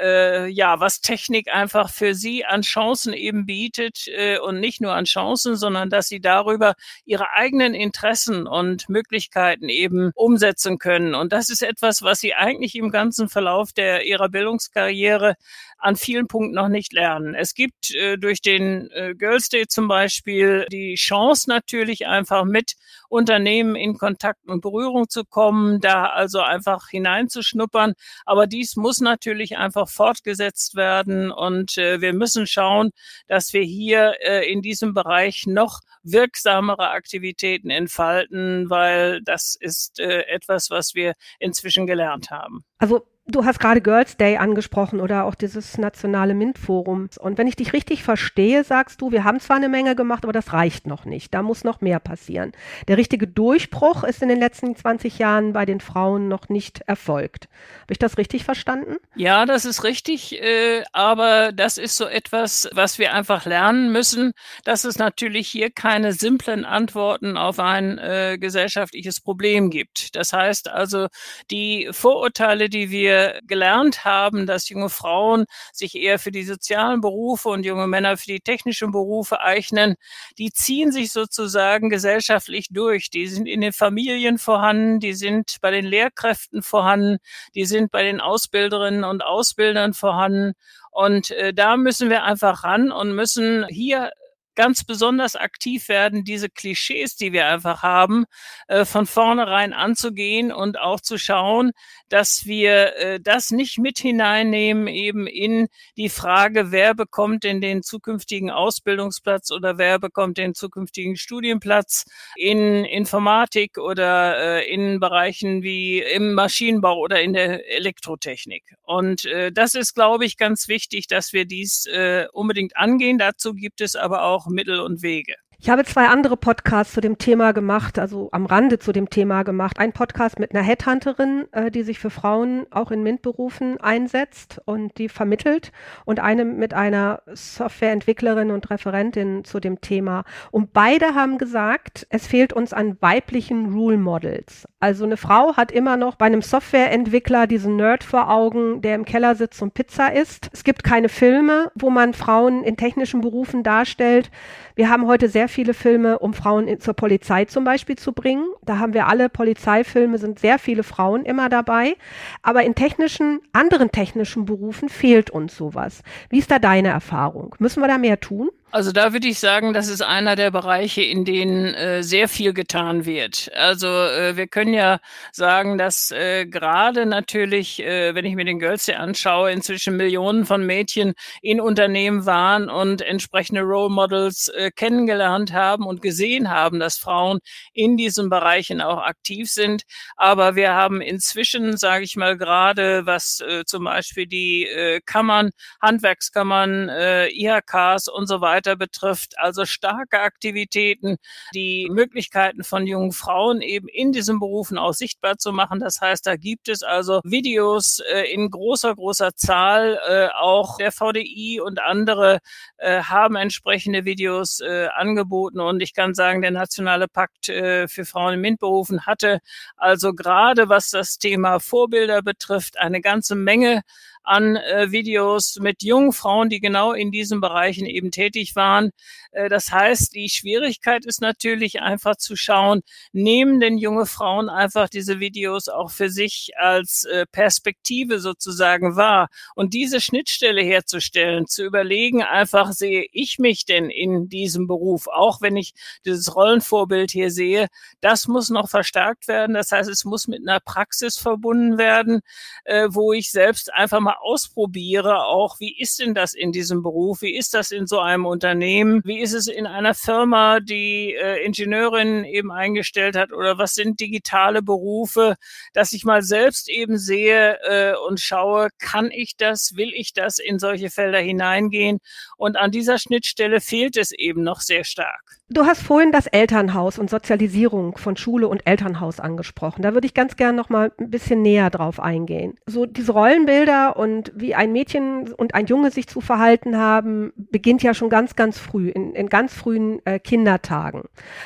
äh, 0.00 0.46
ja, 0.46 0.80
was 0.80 1.02
Technik 1.02 1.52
einfach 1.52 1.90
für 1.90 2.14
sie 2.14 2.46
an 2.46 2.62
Chancen 2.62 3.12
eben 3.12 3.44
bietet 3.44 4.06
äh, 4.06 4.38
und 4.38 4.60
nicht 4.60 4.80
nur 4.80 4.94
an 4.94 5.04
Chancen, 5.04 5.56
sondern 5.56 5.90
dass 5.90 6.08
sie 6.08 6.20
darüber 6.20 6.72
ihre 7.04 7.32
eigenen 7.34 7.74
Interessen 7.74 8.46
und 8.46 8.88
Möglichkeiten 8.88 9.68
eben 9.68 10.10
umsetzen 10.14 10.78
können. 10.78 11.14
Und 11.14 11.34
das 11.34 11.50
ist 11.50 11.62
etwas, 11.62 12.00
was 12.00 12.20
sie 12.20 12.32
eigentlich 12.32 12.74
im 12.76 12.90
ganzen 12.90 13.28
Verlauf 13.28 13.74
der 13.74 14.06
ihrer 14.06 14.30
Bildungskarriere 14.30 15.34
an 15.76 15.96
vielen 15.96 16.28
Punkten 16.28 16.54
noch 16.54 16.68
nicht 16.68 16.94
lernen. 16.94 17.34
Es 17.34 17.52
gibt 17.52 17.94
äh, 17.94 18.16
durch 18.16 18.40
den 18.40 18.85
äh, 18.92 19.14
Girls 19.14 19.48
Day 19.48 19.66
zum 19.66 19.88
Beispiel 19.88 20.66
die 20.70 20.94
Chance 20.94 21.48
natürlich 21.48 22.06
einfach 22.06 22.44
mit 22.44 22.74
Unternehmen 23.08 23.76
in 23.76 23.98
Kontakt 23.98 24.46
und 24.46 24.60
Berührung 24.60 25.08
zu 25.08 25.24
kommen, 25.24 25.80
da 25.80 26.06
also 26.06 26.40
einfach 26.40 26.88
hineinzuschnuppern. 26.88 27.94
Aber 28.24 28.46
dies 28.46 28.76
muss 28.76 29.00
natürlich 29.00 29.56
einfach 29.56 29.88
fortgesetzt 29.88 30.74
werden 30.74 31.30
und 31.30 31.78
äh, 31.78 32.00
wir 32.00 32.12
müssen 32.12 32.46
schauen, 32.46 32.90
dass 33.28 33.52
wir 33.52 33.62
hier 33.62 34.14
äh, 34.20 34.50
in 34.50 34.62
diesem 34.62 34.94
Bereich 34.94 35.46
noch 35.46 35.80
wirksamere 36.02 36.90
Aktivitäten 36.90 37.70
entfalten, 37.70 38.70
weil 38.70 39.20
das 39.22 39.56
ist 39.58 39.98
äh, 39.98 40.22
etwas, 40.22 40.70
was 40.70 40.94
wir 40.94 41.14
inzwischen 41.38 41.86
gelernt 41.86 42.30
haben. 42.30 42.64
Also 42.78 43.06
Du 43.28 43.44
hast 43.44 43.58
gerade 43.58 43.80
Girls 43.80 44.16
Day 44.16 44.36
angesprochen 44.36 45.00
oder 45.00 45.24
auch 45.24 45.34
dieses 45.34 45.78
nationale 45.78 46.32
MINT-Forum. 46.32 47.08
Und 47.18 47.38
wenn 47.38 47.48
ich 47.48 47.56
dich 47.56 47.72
richtig 47.72 48.04
verstehe, 48.04 48.62
sagst 48.62 49.00
du, 49.00 49.10
wir 49.10 49.24
haben 49.24 49.40
zwar 49.40 49.56
eine 49.56 49.68
Menge 49.68 49.96
gemacht, 49.96 50.22
aber 50.22 50.32
das 50.32 50.52
reicht 50.52 50.86
noch 50.86 51.04
nicht. 51.04 51.34
Da 51.34 51.42
muss 51.42 51.64
noch 51.64 51.80
mehr 51.80 51.98
passieren. 51.98 52.52
Der 52.86 52.96
richtige 52.96 53.26
Durchbruch 53.26 54.04
ist 54.04 54.22
in 54.22 54.28
den 54.28 54.38
letzten 54.38 54.76
20 54.76 55.18
Jahren 55.18 55.52
bei 55.52 55.66
den 55.66 55.80
Frauen 55.80 56.28
noch 56.28 56.48
nicht 56.48 56.82
erfolgt. 56.86 57.48
Habe 57.80 57.94
ich 57.94 57.98
das 57.98 58.16
richtig 58.16 58.44
verstanden? 58.44 58.94
Ja, 59.16 59.44
das 59.44 59.64
ist 59.64 59.82
richtig. 59.82 60.40
Äh, 60.40 60.84
aber 60.92 61.50
das 61.50 61.78
ist 61.78 61.96
so 61.96 62.06
etwas, 62.06 62.68
was 62.74 63.00
wir 63.00 63.12
einfach 63.12 63.44
lernen 63.44 63.90
müssen, 63.90 64.34
dass 64.62 64.84
es 64.84 64.98
natürlich 64.98 65.48
hier 65.48 65.70
keine 65.70 66.12
simplen 66.12 66.64
Antworten 66.64 67.36
auf 67.36 67.58
ein 67.58 67.98
äh, 67.98 68.38
gesellschaftliches 68.38 69.20
Problem 69.20 69.70
gibt. 69.70 70.14
Das 70.14 70.32
heißt 70.32 70.68
also, 70.68 71.08
die 71.50 71.88
Vorurteile, 71.90 72.68
die 72.68 72.92
wir 72.92 73.15
gelernt 73.46 74.04
haben, 74.04 74.46
dass 74.46 74.68
junge 74.68 74.88
Frauen 74.88 75.46
sich 75.72 75.94
eher 75.94 76.18
für 76.18 76.32
die 76.32 76.44
sozialen 76.44 77.00
Berufe 77.00 77.48
und 77.48 77.64
junge 77.64 77.86
Männer 77.86 78.16
für 78.16 78.26
die 78.26 78.40
technischen 78.40 78.90
Berufe 78.92 79.40
eignen, 79.40 79.96
die 80.38 80.50
ziehen 80.50 80.92
sich 80.92 81.12
sozusagen 81.12 81.90
gesellschaftlich 81.90 82.68
durch. 82.70 83.10
Die 83.10 83.26
sind 83.26 83.46
in 83.46 83.60
den 83.60 83.72
Familien 83.72 84.38
vorhanden, 84.38 85.00
die 85.00 85.14
sind 85.14 85.56
bei 85.60 85.70
den 85.70 85.86
Lehrkräften 85.86 86.62
vorhanden, 86.62 87.18
die 87.54 87.64
sind 87.64 87.90
bei 87.90 88.02
den 88.02 88.20
Ausbilderinnen 88.20 89.04
und 89.04 89.24
Ausbildern 89.24 89.94
vorhanden. 89.94 90.52
Und 90.90 91.30
äh, 91.30 91.52
da 91.52 91.76
müssen 91.76 92.10
wir 92.10 92.24
einfach 92.24 92.64
ran 92.64 92.90
und 92.90 93.14
müssen 93.14 93.66
hier 93.68 94.10
ganz 94.56 94.82
besonders 94.82 95.36
aktiv 95.36 95.88
werden, 95.88 96.24
diese 96.24 96.48
Klischees, 96.48 97.14
die 97.14 97.32
wir 97.32 97.46
einfach 97.46 97.82
haben, 97.84 98.24
äh, 98.66 98.84
von 98.84 99.06
vornherein 99.06 99.72
anzugehen 99.72 100.50
und 100.50 100.78
auch 100.80 101.00
zu 101.00 101.18
schauen, 101.18 101.70
dass 102.08 102.46
wir 102.46 102.96
äh, 102.96 103.20
das 103.20 103.50
nicht 103.50 103.78
mit 103.78 103.98
hineinnehmen 103.98 104.86
eben 104.86 105.26
in 105.26 105.68
die 105.96 106.08
Frage, 106.08 106.70
wer 106.70 106.94
bekommt 106.94 107.44
denn 107.44 107.60
den 107.60 107.82
zukünftigen 107.82 108.50
Ausbildungsplatz 108.50 109.50
oder 109.50 109.78
wer 109.78 109.98
bekommt 109.98 110.38
den 110.38 110.54
zukünftigen 110.54 111.16
Studienplatz 111.16 112.04
in 112.36 112.84
Informatik 112.84 113.78
oder 113.78 114.60
äh, 114.60 114.72
in 114.72 115.00
Bereichen 115.00 115.62
wie 115.62 116.00
im 116.00 116.34
Maschinenbau 116.34 116.98
oder 116.98 117.20
in 117.20 117.32
der 117.32 117.68
Elektrotechnik. 117.70 118.76
Und 118.82 119.24
äh, 119.24 119.52
das 119.52 119.74
ist, 119.74 119.94
glaube 119.94 120.24
ich, 120.24 120.36
ganz 120.36 120.68
wichtig, 120.68 121.06
dass 121.08 121.32
wir 121.32 121.44
dies 121.44 121.86
äh, 121.86 122.26
unbedingt 122.32 122.76
angehen. 122.76 123.18
Dazu 123.18 123.54
gibt 123.54 123.80
es 123.80 123.96
aber 123.96 124.22
auch 124.22 124.46
Mittel 124.46 124.80
und 124.80 125.02
Wege. 125.02 125.34
Ich 125.58 125.70
habe 125.70 125.84
zwei 125.84 126.08
andere 126.08 126.36
Podcasts 126.36 126.92
zu 126.92 127.00
dem 127.00 127.16
Thema 127.16 127.52
gemacht, 127.52 127.98
also 127.98 128.28
am 128.30 128.44
Rande 128.44 128.78
zu 128.78 128.92
dem 128.92 129.08
Thema 129.08 129.42
gemacht. 129.42 129.78
Ein 129.78 129.94
Podcast 129.94 130.38
mit 130.38 130.54
einer 130.54 130.62
Headhunterin, 130.62 131.46
äh, 131.52 131.70
die 131.70 131.82
sich 131.82 131.98
für 131.98 132.10
Frauen 132.10 132.66
auch 132.70 132.90
in 132.90 133.02
MINT-Berufen 133.02 133.80
einsetzt 133.80 134.60
und 134.66 134.98
die 134.98 135.08
vermittelt 135.08 135.72
und 136.04 136.20
eine 136.20 136.44
mit 136.44 136.74
einer 136.74 137.22
Softwareentwicklerin 137.32 138.50
und 138.50 138.68
Referentin 138.68 139.44
zu 139.44 139.58
dem 139.58 139.80
Thema. 139.80 140.24
Und 140.50 140.74
beide 140.74 141.14
haben 141.14 141.38
gesagt, 141.38 142.06
es 142.10 142.26
fehlt 142.26 142.52
uns 142.52 142.74
an 142.74 142.98
weiblichen 143.00 143.72
Rule 143.72 143.96
Models. 143.96 144.68
Also 144.78 145.04
eine 145.04 145.16
Frau 145.16 145.56
hat 145.56 145.72
immer 145.72 145.96
noch 145.96 146.16
bei 146.16 146.26
einem 146.26 146.42
Softwareentwickler 146.42 147.46
diesen 147.46 147.76
Nerd 147.76 148.04
vor 148.04 148.30
Augen, 148.30 148.82
der 148.82 148.94
im 148.94 149.06
Keller 149.06 149.34
sitzt 149.34 149.62
und 149.62 149.72
Pizza 149.72 150.12
isst. 150.12 150.50
Es 150.52 150.64
gibt 150.64 150.84
keine 150.84 151.08
Filme, 151.08 151.72
wo 151.74 151.88
man 151.88 152.12
Frauen 152.12 152.62
in 152.62 152.76
technischen 152.76 153.22
Berufen 153.22 153.62
darstellt. 153.62 154.30
Wir 154.74 154.90
haben 154.90 155.06
heute 155.06 155.30
sehr 155.30 155.45
viele 155.48 155.74
Filme, 155.74 156.18
um 156.18 156.34
Frauen 156.34 156.68
in, 156.68 156.80
zur 156.80 156.94
Polizei 156.94 157.44
zum 157.44 157.64
Beispiel 157.64 157.96
zu 157.96 158.12
bringen. 158.12 158.46
Da 158.62 158.78
haben 158.78 158.94
wir 158.94 159.06
alle 159.06 159.28
Polizeifilme, 159.28 160.18
sind 160.18 160.38
sehr 160.38 160.58
viele 160.58 160.82
Frauen 160.82 161.24
immer 161.24 161.48
dabei. 161.48 161.96
Aber 162.42 162.64
in 162.64 162.74
technischen, 162.74 163.40
anderen 163.52 163.92
technischen 163.92 164.44
Berufen 164.44 164.88
fehlt 164.88 165.30
uns 165.30 165.56
sowas. 165.56 166.02
Wie 166.30 166.38
ist 166.38 166.50
da 166.50 166.58
deine 166.58 166.88
Erfahrung? 166.88 167.54
Müssen 167.58 167.80
wir 167.82 167.88
da 167.88 167.98
mehr 167.98 168.20
tun? 168.20 168.50
Also 168.72 168.92
da 168.92 169.12
würde 169.12 169.28
ich 169.28 169.38
sagen, 169.38 169.72
das 169.72 169.88
ist 169.88 170.02
einer 170.02 170.36
der 170.36 170.50
Bereiche, 170.50 171.00
in 171.00 171.24
denen 171.24 171.72
äh, 171.74 172.02
sehr 172.02 172.28
viel 172.28 172.52
getan 172.52 173.06
wird. 173.06 173.50
Also 173.54 173.86
äh, 173.86 174.36
wir 174.36 174.48
können 174.48 174.74
ja 174.74 174.98
sagen, 175.32 175.78
dass 175.78 176.10
äh, 176.10 176.44
gerade 176.46 177.06
natürlich, 177.06 177.80
äh, 177.80 178.14
wenn 178.14 178.26
ich 178.26 178.34
mir 178.34 178.44
den 178.44 178.58
Girls 178.58 178.88
anschaue, 178.90 179.50
inzwischen 179.52 179.96
Millionen 179.96 180.44
von 180.44 180.66
Mädchen 180.66 181.14
in 181.40 181.60
Unternehmen 181.60 182.26
waren 182.26 182.68
und 182.68 183.00
entsprechende 183.00 183.62
Role 183.62 183.88
Models 183.88 184.48
äh, 184.48 184.70
kennengelernt 184.74 185.52
haben 185.54 185.86
und 185.86 186.02
gesehen 186.02 186.50
haben, 186.50 186.78
dass 186.78 186.98
Frauen 186.98 187.38
in 187.72 187.96
diesen 187.96 188.28
Bereichen 188.28 188.82
auch 188.82 188.98
aktiv 188.98 189.48
sind. 189.50 189.84
Aber 190.16 190.54
wir 190.56 190.74
haben 190.74 191.00
inzwischen, 191.00 191.76
sage 191.78 192.04
ich 192.04 192.16
mal, 192.16 192.36
gerade 192.36 193.06
was 193.06 193.40
äh, 193.40 193.64
zum 193.64 193.84
Beispiel 193.84 194.26
die 194.26 194.64
äh, 194.66 195.00
Kammern, 195.06 195.50
Handwerkskammern, 195.80 196.88
äh, 196.90 197.28
IHKs 197.28 198.08
und 198.08 198.26
so 198.26 198.40
weiter, 198.42 198.55
weiter 198.56 198.76
betrifft. 198.76 199.38
Also 199.38 199.64
starke 199.64 200.20
Aktivitäten, 200.20 201.16
die 201.54 201.88
Möglichkeiten 201.90 202.64
von 202.64 202.86
jungen 202.86 203.12
Frauen 203.12 203.60
eben 203.60 203.88
in 203.88 204.12
diesen 204.12 204.40
Berufen 204.40 204.78
auch 204.78 204.94
sichtbar 204.94 205.36
zu 205.36 205.52
machen. 205.52 205.80
Das 205.80 206.00
heißt, 206.00 206.26
da 206.26 206.36
gibt 206.36 206.68
es 206.68 206.82
also 206.82 207.20
Videos 207.24 208.00
äh, 208.12 208.32
in 208.32 208.50
großer, 208.50 208.94
großer 208.94 209.34
Zahl. 209.34 209.98
Äh, 210.08 210.28
auch 210.38 210.78
der 210.78 210.92
VDI 210.92 211.60
und 211.60 211.80
andere 211.80 212.38
äh, 212.78 213.02
haben 213.02 213.36
entsprechende 213.36 214.04
Videos 214.04 214.60
äh, 214.60 214.88
angeboten. 214.94 215.60
Und 215.60 215.82
ich 215.82 215.92
kann 215.92 216.14
sagen, 216.14 216.42
der 216.42 216.50
Nationale 216.50 217.08
Pakt 217.08 217.48
äh, 217.48 217.88
für 217.88 218.04
Frauen 218.04 218.34
in 218.34 218.40
MINT-Berufen 218.40 219.06
hatte 219.06 219.40
also 219.76 220.14
gerade 220.14 220.68
was 220.68 220.90
das 220.90 221.18
Thema 221.18 221.60
Vorbilder 221.60 222.22
betrifft, 222.22 222.78
eine 222.78 223.00
ganze 223.00 223.34
Menge 223.34 223.82
an 224.26 224.56
äh, 224.56 224.90
Videos 224.90 225.58
mit 225.60 225.82
jungen 225.82 226.12
Frauen, 226.12 226.48
die 226.48 226.60
genau 226.60 226.92
in 226.92 227.10
diesen 227.10 227.40
Bereichen 227.40 227.86
eben 227.86 228.10
tätig 228.10 228.56
waren. 228.56 228.90
Äh, 229.32 229.48
das 229.48 229.70
heißt, 229.70 230.14
die 230.14 230.28
Schwierigkeit 230.28 231.06
ist 231.06 231.20
natürlich 231.20 231.80
einfach 231.80 232.16
zu 232.16 232.36
schauen, 232.36 232.82
nehmen 233.12 233.60
denn 233.60 233.78
junge 233.78 234.06
Frauen 234.06 234.48
einfach 234.48 234.88
diese 234.88 235.20
Videos 235.20 235.68
auch 235.68 235.90
für 235.90 236.10
sich 236.10 236.50
als 236.56 237.04
äh, 237.04 237.26
Perspektive 237.30 238.18
sozusagen 238.20 238.96
wahr 238.96 239.28
und 239.54 239.74
diese 239.74 240.00
Schnittstelle 240.00 240.62
herzustellen, 240.62 241.46
zu 241.46 241.64
überlegen, 241.64 242.22
einfach 242.22 242.72
sehe 242.72 243.06
ich 243.12 243.38
mich 243.38 243.64
denn 243.64 243.90
in 243.90 244.28
diesem 244.28 244.66
Beruf, 244.66 245.06
auch 245.08 245.40
wenn 245.40 245.56
ich 245.56 245.72
dieses 246.04 246.34
Rollenvorbild 246.34 247.10
hier 247.10 247.30
sehe, 247.30 247.68
das 248.00 248.26
muss 248.26 248.50
noch 248.50 248.68
verstärkt 248.68 249.28
werden. 249.28 249.54
Das 249.54 249.72
heißt, 249.72 249.88
es 249.88 250.04
muss 250.04 250.28
mit 250.28 250.40
einer 250.46 250.60
Praxis 250.60 251.18
verbunden 251.18 251.78
werden, 251.78 252.20
äh, 252.64 252.88
wo 252.90 253.12
ich 253.12 253.30
selbst 253.30 253.72
einfach 253.72 254.00
mal 254.00 254.15
ausprobiere, 254.20 255.24
auch 255.24 255.60
wie 255.60 255.78
ist 255.78 255.98
denn 255.98 256.14
das 256.14 256.34
in 256.34 256.52
diesem 256.52 256.82
Beruf, 256.82 257.22
wie 257.22 257.36
ist 257.36 257.54
das 257.54 257.70
in 257.70 257.86
so 257.86 257.98
einem 258.00 258.26
Unternehmen, 258.26 259.02
wie 259.04 259.20
ist 259.20 259.32
es 259.32 259.46
in 259.46 259.66
einer 259.66 259.94
Firma, 259.94 260.60
die 260.60 261.14
äh, 261.14 261.44
Ingenieurin 261.44 262.24
eben 262.24 262.50
eingestellt 262.50 263.16
hat 263.16 263.32
oder 263.32 263.58
was 263.58 263.74
sind 263.74 264.00
digitale 264.00 264.62
Berufe, 264.62 265.36
dass 265.72 265.92
ich 265.92 266.04
mal 266.04 266.22
selbst 266.22 266.68
eben 266.68 266.98
sehe 266.98 267.58
äh, 267.62 267.94
und 268.08 268.20
schaue, 268.20 268.68
kann 268.78 269.10
ich 269.10 269.36
das, 269.36 269.76
will 269.76 269.92
ich 269.94 270.12
das 270.12 270.38
in 270.38 270.58
solche 270.58 270.90
Felder 270.90 271.20
hineingehen 271.20 271.98
und 272.36 272.56
an 272.56 272.70
dieser 272.70 272.98
Schnittstelle 272.98 273.60
fehlt 273.60 273.96
es 273.96 274.12
eben 274.12 274.42
noch 274.42 274.60
sehr 274.60 274.84
stark. 274.84 275.36
Du 275.48 275.64
hast 275.64 275.80
vorhin 275.80 276.10
das 276.10 276.26
Elternhaus 276.26 276.98
und 276.98 277.08
Sozialisierung 277.08 277.96
von 277.96 278.16
Schule 278.16 278.48
und 278.48 278.66
Elternhaus 278.66 279.20
angesprochen. 279.20 279.82
Da 279.82 279.94
würde 279.94 280.06
ich 280.06 280.12
ganz 280.12 280.34
gerne 280.34 280.56
noch 280.56 280.70
mal 280.70 280.90
ein 280.98 281.08
bisschen 281.08 281.40
näher 281.40 281.70
drauf 281.70 282.00
eingehen. 282.00 282.58
So 282.66 282.84
diese 282.84 283.12
Rollenbilder 283.12 283.96
und 283.96 284.05
wie 284.34 284.54
ein 284.54 284.72
Mädchen 284.72 285.32
und 285.32 285.54
ein 285.54 285.66
Junge 285.66 285.90
sich 285.90 286.06
zu 286.06 286.20
verhalten 286.20 286.76
haben, 286.76 287.32
beginnt 287.36 287.82
ja 287.82 287.94
schon 287.94 288.08
ganz, 288.08 288.36
ganz 288.36 288.58
früh, 288.58 288.88
in, 288.88 289.14
in 289.14 289.28
ganz 289.28 289.54
frühen 289.54 290.04
äh, 290.04 290.18
Kindertagen. 290.18 291.02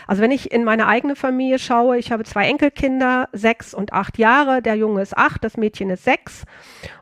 Also 0.07 0.23
wenn 0.23 0.31
ich 0.31 0.53
in 0.53 0.65
meine 0.65 0.87
eigene 0.87 1.17
Familie 1.17 1.59
schaue, 1.59 1.99
ich 1.99 2.13
habe 2.13 2.25
zwei 2.25 2.47
Enkelkinder, 2.49 3.29
sechs 3.33 3.75
und 3.75 3.93
acht 3.93 4.19
Jahre. 4.19 4.63
Der 4.63 4.75
Junge 4.75 5.03
ist 5.03 5.17
acht, 5.17 5.45
das 5.45 5.57
Mädchen 5.57 5.91
ist 5.91 6.05
sechs. 6.05 6.45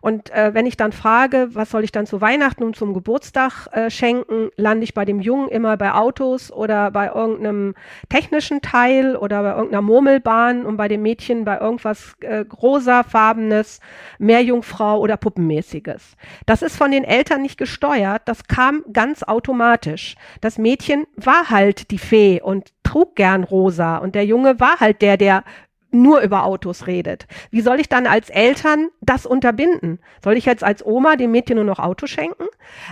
Und 0.00 0.30
äh, 0.30 0.54
wenn 0.54 0.66
ich 0.66 0.76
dann 0.76 0.92
frage, 0.92 1.48
was 1.52 1.70
soll 1.70 1.84
ich 1.84 1.92
dann 1.92 2.06
zu 2.06 2.20
Weihnachten 2.20 2.62
und 2.62 2.76
zum 2.76 2.94
Geburtstag 2.94 3.66
äh, 3.72 3.90
schenken, 3.90 4.50
lande 4.56 4.84
ich 4.84 4.94
bei 4.94 5.04
dem 5.04 5.20
Jungen 5.20 5.48
immer 5.48 5.76
bei 5.76 5.92
Autos 5.92 6.52
oder 6.52 6.90
bei 6.90 7.08
irgendeinem 7.08 7.74
technischen 8.08 8.60
Teil 8.60 9.16
oder 9.16 9.42
bei 9.42 9.50
irgendeiner 9.50 9.82
Murmelbahn 9.82 10.66
und 10.66 10.76
bei 10.76 10.88
dem 10.88 11.02
Mädchen 11.02 11.44
bei 11.44 11.58
irgendwas 11.58 12.16
äh, 12.20 12.44
rosafarbenes, 12.60 13.80
Meerjungfrau 14.18 15.00
oder 15.00 15.16
Puppenmäßiges. 15.48 16.16
Das 16.46 16.62
ist 16.62 16.76
von 16.76 16.90
den 16.90 17.04
Eltern 17.04 17.42
nicht 17.42 17.58
gesteuert, 17.58 18.22
das 18.26 18.44
kam 18.44 18.84
ganz 18.92 19.22
automatisch. 19.22 20.16
Das 20.40 20.58
Mädchen 20.58 21.06
war 21.16 21.50
halt 21.50 21.90
die 21.90 21.98
Fee 21.98 22.40
und 22.40 22.72
trug 22.82 23.16
gern 23.16 23.44
rosa 23.44 23.96
und 23.98 24.14
der 24.14 24.24
Junge 24.24 24.60
war 24.60 24.80
halt 24.80 25.02
der, 25.02 25.16
der 25.16 25.44
nur 25.90 26.20
über 26.20 26.44
Autos 26.44 26.86
redet. 26.86 27.26
Wie 27.50 27.62
soll 27.62 27.80
ich 27.80 27.88
dann 27.88 28.06
als 28.06 28.28
Eltern 28.28 28.88
das 29.00 29.24
unterbinden? 29.24 30.00
Soll 30.22 30.36
ich 30.36 30.44
jetzt 30.44 30.62
als 30.62 30.84
Oma 30.84 31.16
dem 31.16 31.30
Mädchen 31.30 31.56
nur 31.56 31.64
noch 31.64 31.78
Auto 31.78 32.06
schenken? 32.06 32.44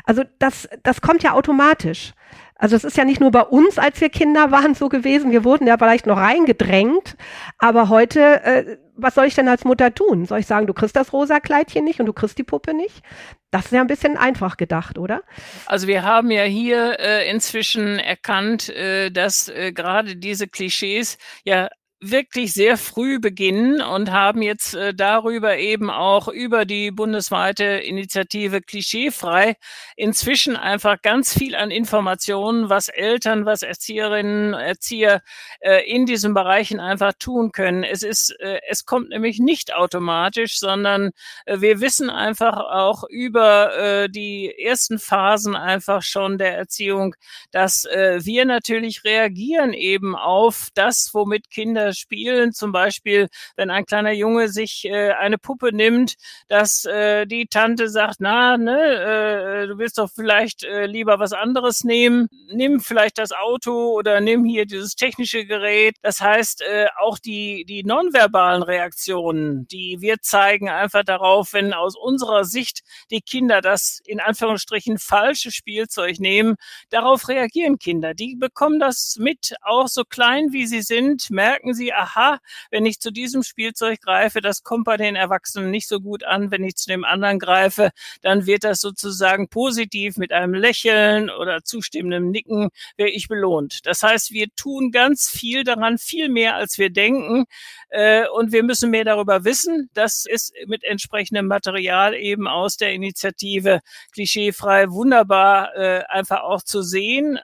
Also 0.04 0.22
das, 0.38 0.66
das 0.82 1.02
kommt 1.02 1.22
ja 1.22 1.32
automatisch. 1.32 2.12
Also 2.58 2.74
es 2.74 2.84
ist 2.84 2.96
ja 2.96 3.04
nicht 3.04 3.20
nur 3.20 3.30
bei 3.30 3.42
uns, 3.42 3.78
als 3.78 4.00
wir 4.00 4.08
Kinder 4.08 4.50
waren, 4.50 4.74
so 4.74 4.88
gewesen. 4.88 5.30
Wir 5.30 5.44
wurden 5.44 5.66
ja 5.66 5.76
vielleicht 5.76 6.06
noch 6.06 6.16
reingedrängt. 6.16 7.18
Aber 7.58 7.90
heute, 7.90 8.42
äh, 8.44 8.76
was 8.96 9.14
soll 9.14 9.26
ich 9.26 9.34
denn 9.34 9.48
als 9.48 9.64
Mutter 9.64 9.94
tun? 9.94 10.26
Soll 10.26 10.40
ich 10.40 10.46
sagen, 10.46 10.66
du 10.66 10.74
kriegst 10.74 10.96
das 10.96 11.12
rosa 11.12 11.40
Kleidchen 11.40 11.84
nicht 11.84 12.00
und 12.00 12.06
du 12.06 12.12
kriegst 12.12 12.38
die 12.38 12.44
Puppe 12.44 12.74
nicht? 12.74 13.02
Das 13.50 13.66
ist 13.66 13.72
ja 13.72 13.80
ein 13.80 13.86
bisschen 13.86 14.16
einfach 14.16 14.56
gedacht, 14.56 14.98
oder? 14.98 15.22
Also 15.66 15.86
wir 15.86 16.02
haben 16.02 16.30
ja 16.30 16.42
hier 16.42 16.98
äh, 16.98 17.30
inzwischen 17.30 17.98
erkannt, 17.98 18.68
äh, 18.70 19.10
dass 19.10 19.48
äh, 19.48 19.72
gerade 19.72 20.16
diese 20.16 20.48
Klischees 20.48 21.18
ja 21.44 21.68
wirklich 22.00 22.52
sehr 22.52 22.76
früh 22.76 23.18
beginnen 23.18 23.80
und 23.80 24.10
haben 24.10 24.42
jetzt 24.42 24.74
äh, 24.74 24.92
darüber 24.92 25.56
eben 25.56 25.90
auch 25.90 26.28
über 26.28 26.66
die 26.66 26.90
bundesweite 26.90 27.64
Initiative 27.64 28.60
Klischeefrei 28.60 29.56
inzwischen 29.96 30.56
einfach 30.56 31.00
ganz 31.00 31.32
viel 31.32 31.54
an 31.54 31.70
Informationen, 31.70 32.68
was 32.68 32.88
Eltern, 32.88 33.46
was 33.46 33.62
Erzieherinnen, 33.62 34.52
Erzieher 34.52 35.22
äh, 35.60 35.90
in 35.90 36.04
diesen 36.04 36.34
Bereichen 36.34 36.80
einfach 36.80 37.14
tun 37.18 37.50
können. 37.50 37.82
Es 37.82 38.02
ist, 38.02 38.30
äh, 38.40 38.60
es 38.68 38.84
kommt 38.84 39.08
nämlich 39.08 39.38
nicht 39.38 39.74
automatisch, 39.74 40.58
sondern 40.58 41.12
äh, 41.46 41.60
wir 41.60 41.80
wissen 41.80 42.10
einfach 42.10 42.58
auch 42.58 43.04
über 43.08 43.74
äh, 43.74 44.08
die 44.10 44.54
ersten 44.58 44.98
Phasen 44.98 45.56
einfach 45.56 46.02
schon 46.02 46.36
der 46.36 46.58
Erziehung, 46.58 47.14
dass 47.52 47.86
äh, 47.86 48.18
wir 48.22 48.44
natürlich 48.44 49.02
reagieren 49.04 49.72
eben 49.72 50.14
auf 50.14 50.68
das, 50.74 51.10
womit 51.14 51.50
Kinder 51.50 51.85
spielen. 51.92 52.52
Zum 52.52 52.72
Beispiel, 52.72 53.28
wenn 53.56 53.70
ein 53.70 53.86
kleiner 53.86 54.12
Junge 54.12 54.48
sich 54.48 54.84
äh, 54.84 55.12
eine 55.12 55.38
Puppe 55.38 55.74
nimmt, 55.74 56.14
dass 56.48 56.84
äh, 56.84 57.26
die 57.26 57.46
Tante 57.46 57.88
sagt, 57.88 58.16
na, 58.20 58.56
ne, 58.56 59.62
äh, 59.62 59.66
du 59.66 59.78
willst 59.78 59.98
doch 59.98 60.10
vielleicht 60.14 60.64
äh, 60.64 60.86
lieber 60.86 61.18
was 61.18 61.32
anderes 61.32 61.84
nehmen. 61.84 62.28
Nimm 62.52 62.80
vielleicht 62.80 63.18
das 63.18 63.32
Auto 63.32 63.92
oder 63.92 64.20
nimm 64.20 64.44
hier 64.44 64.66
dieses 64.66 64.94
technische 64.94 65.46
Gerät. 65.46 65.96
Das 66.02 66.20
heißt, 66.20 66.62
äh, 66.62 66.86
auch 66.98 67.18
die, 67.18 67.64
die 67.64 67.84
nonverbalen 67.84 68.62
Reaktionen, 68.62 69.66
die 69.68 69.98
wir 70.00 70.20
zeigen 70.20 70.68
einfach 70.68 71.04
darauf, 71.04 71.52
wenn 71.52 71.72
aus 71.72 71.96
unserer 71.96 72.44
Sicht 72.44 72.80
die 73.10 73.20
Kinder 73.20 73.60
das 73.60 74.00
in 74.04 74.20
Anführungsstrichen 74.20 74.98
falsche 74.98 75.50
Spielzeug 75.50 76.20
nehmen, 76.20 76.56
darauf 76.90 77.28
reagieren 77.28 77.78
Kinder. 77.78 78.14
Die 78.14 78.36
bekommen 78.36 78.78
das 78.78 79.16
mit, 79.18 79.54
auch 79.62 79.88
so 79.88 80.04
klein 80.04 80.52
wie 80.52 80.66
sie 80.66 80.82
sind, 80.82 81.30
merken 81.30 81.74
sie, 81.76 81.92
aha, 81.92 82.40
wenn 82.72 82.84
ich 82.86 82.98
zu 82.98 83.12
diesem 83.12 83.44
Spielzeug 83.44 84.00
greife, 84.00 84.40
das 84.40 84.64
kommt 84.64 84.84
bei 84.84 84.96
den 84.96 85.14
Erwachsenen 85.14 85.70
nicht 85.70 85.86
so 85.86 86.00
gut 86.00 86.24
an. 86.24 86.50
Wenn 86.50 86.64
ich 86.64 86.74
zu 86.74 86.88
dem 86.88 87.04
anderen 87.04 87.38
greife, 87.38 87.90
dann 88.22 88.46
wird 88.46 88.64
das 88.64 88.80
sozusagen 88.80 89.48
positiv 89.48 90.16
mit 90.16 90.32
einem 90.32 90.54
Lächeln 90.54 91.30
oder 91.30 91.62
zustimmendem 91.62 92.30
Nicken 92.30 92.70
wäre 92.96 93.10
ich 93.10 93.28
belohnt. 93.28 93.86
Das 93.86 94.02
heißt, 94.02 94.32
wir 94.32 94.48
tun 94.56 94.90
ganz 94.90 95.28
viel 95.28 95.62
daran, 95.62 95.98
viel 95.98 96.28
mehr 96.28 96.56
als 96.56 96.78
wir 96.78 96.90
denken. 96.90 97.44
Äh, 97.90 98.26
und 98.28 98.52
wir 98.52 98.62
müssen 98.62 98.90
mehr 98.90 99.04
darüber 99.04 99.44
wissen. 99.44 99.90
Das 99.94 100.24
ist 100.26 100.52
mit 100.66 100.82
entsprechendem 100.84 101.46
Material 101.46 102.14
eben 102.14 102.48
aus 102.48 102.76
der 102.76 102.92
Initiative 102.92 103.80
Klischeefrei 104.12 104.90
wunderbar 104.90 105.74
äh, 105.76 106.04
einfach 106.08 106.40
auch 106.40 106.62
zu 106.62 106.82
sehen. 106.82 107.38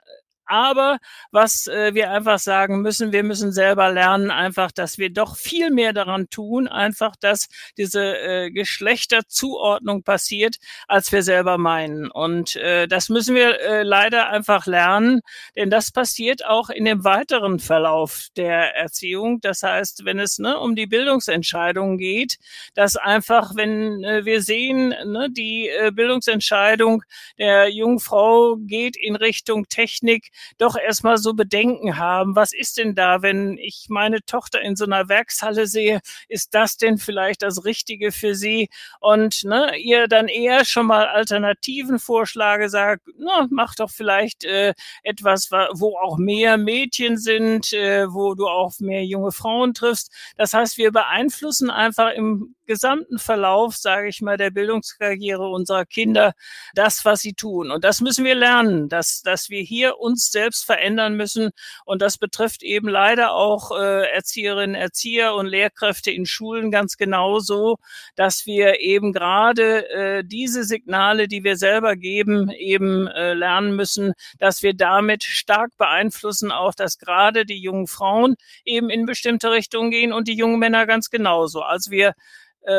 Aber 0.53 0.99
was 1.31 1.65
äh, 1.65 1.95
wir 1.95 2.11
einfach 2.11 2.37
sagen 2.37 2.83
müssen, 2.83 3.11
wir 3.11 3.23
müssen 3.23 3.51
selber 3.51 3.91
lernen, 3.91 4.29
einfach, 4.29 4.71
dass 4.71 4.99
wir 4.99 5.11
doch 5.11 5.35
viel 5.35 5.71
mehr 5.71 5.93
daran 5.93 6.29
tun, 6.29 6.67
einfach, 6.67 7.15
dass 7.15 7.47
diese 7.75 8.19
äh, 8.19 8.51
Geschlechterzuordnung 8.51 10.03
passiert, 10.03 10.57
als 10.87 11.11
wir 11.11 11.23
selber 11.23 11.57
meinen. 11.57 12.11
Und 12.11 12.55
äh, 12.57 12.87
das 12.87 13.09
müssen 13.09 13.33
wir 13.33 13.59
äh, 13.61 13.81
leider 13.81 14.29
einfach 14.29 14.67
lernen, 14.67 15.21
denn 15.55 15.71
das 15.71 15.91
passiert 15.91 16.45
auch 16.45 16.69
in 16.69 16.85
dem 16.85 17.03
weiteren 17.03 17.57
Verlauf 17.57 18.27
der 18.37 18.75
Erziehung. 18.75 19.41
Das 19.41 19.63
heißt, 19.63 20.05
wenn 20.05 20.19
es 20.19 20.37
ne, 20.37 20.59
um 20.59 20.75
die 20.75 20.85
Bildungsentscheidung 20.85 21.97
geht, 21.97 22.37
dass 22.75 22.95
einfach, 22.95 23.55
wenn 23.55 24.03
äh, 24.03 24.23
wir 24.23 24.43
sehen, 24.43 24.89
ne, 24.89 25.29
die 25.31 25.67
äh, 25.69 25.89
Bildungsentscheidung 25.91 27.01
der 27.39 27.69
Jungfrau 27.69 28.57
geht 28.59 28.95
in 28.95 29.15
Richtung 29.15 29.67
Technik, 29.67 30.29
doch 30.57 30.75
erstmal 30.75 31.17
so 31.17 31.33
Bedenken 31.33 31.97
haben. 31.97 32.35
Was 32.35 32.53
ist 32.53 32.77
denn 32.77 32.95
da, 32.95 33.21
wenn 33.21 33.57
ich 33.57 33.87
meine 33.89 34.23
Tochter 34.25 34.61
in 34.61 34.75
so 34.75 34.85
einer 34.85 35.09
Werkshalle 35.09 35.67
sehe? 35.67 36.01
Ist 36.27 36.53
das 36.53 36.77
denn 36.77 36.97
vielleicht 36.97 37.41
das 37.41 37.65
Richtige 37.65 38.11
für 38.11 38.35
sie? 38.35 38.69
Und 38.99 39.43
ne, 39.43 39.77
ihr 39.77 40.07
dann 40.07 40.27
eher 40.27 40.65
schon 40.65 40.87
mal 40.87 41.07
Alternativen 41.07 41.99
vorschlage, 41.99 42.69
sagt, 42.69 43.03
na, 43.17 43.47
mach 43.49 43.75
doch 43.75 43.89
vielleicht 43.89 44.43
äh, 44.43 44.73
etwas, 45.03 45.51
wo 45.51 45.97
auch 45.97 46.17
mehr 46.17 46.57
Mädchen 46.57 47.17
sind, 47.17 47.73
äh, 47.73 48.11
wo 48.11 48.35
du 48.35 48.47
auch 48.47 48.79
mehr 48.79 49.05
junge 49.05 49.31
Frauen 49.31 49.73
triffst. 49.73 50.11
Das 50.37 50.53
heißt, 50.53 50.77
wir 50.77 50.91
beeinflussen 50.91 51.69
einfach 51.69 52.11
im 52.13 52.55
gesamten 52.65 53.19
Verlauf, 53.19 53.75
sage 53.75 54.07
ich 54.07 54.21
mal, 54.21 54.37
der 54.37 54.51
Bildungskarriere 54.51 55.47
unserer 55.47 55.85
Kinder 55.85 56.33
das, 56.73 57.05
was 57.05 57.21
sie 57.21 57.33
tun. 57.33 57.71
Und 57.71 57.83
das 57.83 58.01
müssen 58.01 58.25
wir 58.25 58.35
lernen, 58.35 58.89
dass, 58.89 59.21
dass 59.21 59.49
wir 59.49 59.61
hier 59.61 59.99
uns 59.99 60.31
selbst 60.31 60.65
verändern 60.65 61.15
müssen. 61.15 61.51
Und 61.85 62.01
das 62.01 62.17
betrifft 62.17 62.63
eben 62.63 62.87
leider 62.87 63.33
auch 63.33 63.71
äh, 63.71 64.11
Erzieherinnen, 64.11 64.75
Erzieher 64.75 65.35
und 65.35 65.47
Lehrkräfte 65.47 66.11
in 66.11 66.25
Schulen 66.25 66.71
ganz 66.71 66.97
genauso, 66.97 67.77
dass 68.15 68.45
wir 68.45 68.79
eben 68.79 69.13
gerade 69.13 69.89
äh, 69.89 70.23
diese 70.23 70.63
Signale, 70.63 71.27
die 71.27 71.43
wir 71.43 71.57
selber 71.57 71.95
geben, 71.95 72.49
eben 72.51 73.07
äh, 73.07 73.33
lernen 73.33 73.75
müssen, 73.75 74.13
dass 74.39 74.63
wir 74.63 74.73
damit 74.73 75.23
stark 75.23 75.71
beeinflussen, 75.77 76.51
auch 76.51 76.73
dass 76.73 76.97
gerade 76.97 77.45
die 77.45 77.61
jungen 77.61 77.87
Frauen 77.87 78.35
eben 78.65 78.89
in 78.89 79.05
bestimmte 79.05 79.51
Richtungen 79.51 79.91
gehen 79.91 80.13
und 80.13 80.27
die 80.27 80.35
jungen 80.35 80.59
Männer 80.59 80.85
ganz 80.85 81.09
genauso. 81.09 81.61
Also 81.61 81.91
wir 81.91 82.13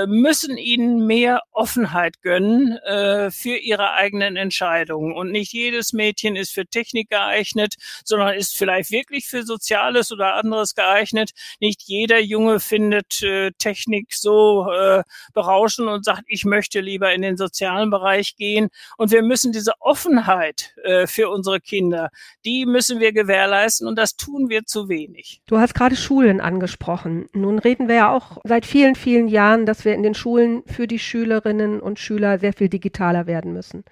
müssen 0.07 0.57
ihnen 0.57 1.07
mehr 1.07 1.43
Offenheit 1.53 2.23
gönnen 2.23 2.79
äh, 2.79 3.31
für 3.31 3.57
ihre 3.57 3.93
eigenen 3.93 4.37
Entscheidungen. 4.37 5.13
Und 5.13 5.31
nicht 5.31 5.53
jedes 5.53 5.93
Mädchen 5.93 6.37
ist 6.37 6.53
für 6.53 6.67
Technik 6.67 7.11
geeignet, 7.11 7.75
sondern 8.05 8.35
ist 8.35 8.57
vielleicht 8.57 8.91
wirklich 8.91 9.27
für 9.27 9.43
Soziales 9.43 10.11
oder 10.11 10.35
anderes 10.35 10.75
geeignet. 10.75 11.33
Nicht 11.61 11.83
jeder 11.83 12.21
Junge 12.21 12.61
findet 12.61 13.23
äh, 13.23 13.51
Technik 13.59 14.15
so 14.15 14.71
äh, 14.71 15.03
berauschend 15.33 15.89
und 15.89 16.05
sagt, 16.05 16.23
ich 16.27 16.45
möchte 16.45 16.81
lieber 16.81 17.13
in 17.13 17.23
den 17.23 17.37
sozialen 17.37 17.91
Bereich 17.91 18.37
gehen. 18.37 18.69
Und 18.97 19.11
wir 19.11 19.23
müssen 19.23 19.53
diese 19.53 19.73
Offenheit 19.81 20.75
äh, 20.83 21.07
für 21.07 21.29
unsere 21.29 21.61
Kinder, 21.61 22.11
die 22.45 22.67
müssen 22.67 23.01
wir 23.01 23.13
gewährleisten 23.13 23.87
und 23.87 23.97
das 23.97 24.17
tun 24.17 24.49
wir 24.49 24.65
zu 24.65 24.89
wenig. 24.89 25.43
Du 25.47 25.59
hast 25.59 25.75
gerade 25.75 25.97
Schulen 25.97 26.41
angesprochen. 26.41 27.29
Nun 27.33 27.59
reden 27.59 27.89
wir 27.89 27.95
ja 27.97 28.13
auch 28.13 28.39
seit 28.45 28.67
vielen, 28.67 28.95
vielen 28.95 29.29
Jahren, 29.29 29.67
dass 29.75 29.85
wir 29.85 29.95
in 29.95 30.05
den 30.05 30.15
Schulen 30.15 30.63
für 30.67 30.87
die 30.87 31.01
Schülerinnen 31.01 31.81
und 31.81 31.99
Schüler 31.99 32.39
sehr 32.39 32.53
viel 32.53 32.69
digitaler 32.69 33.27
werden 33.27 33.53
müssen. 33.53 33.83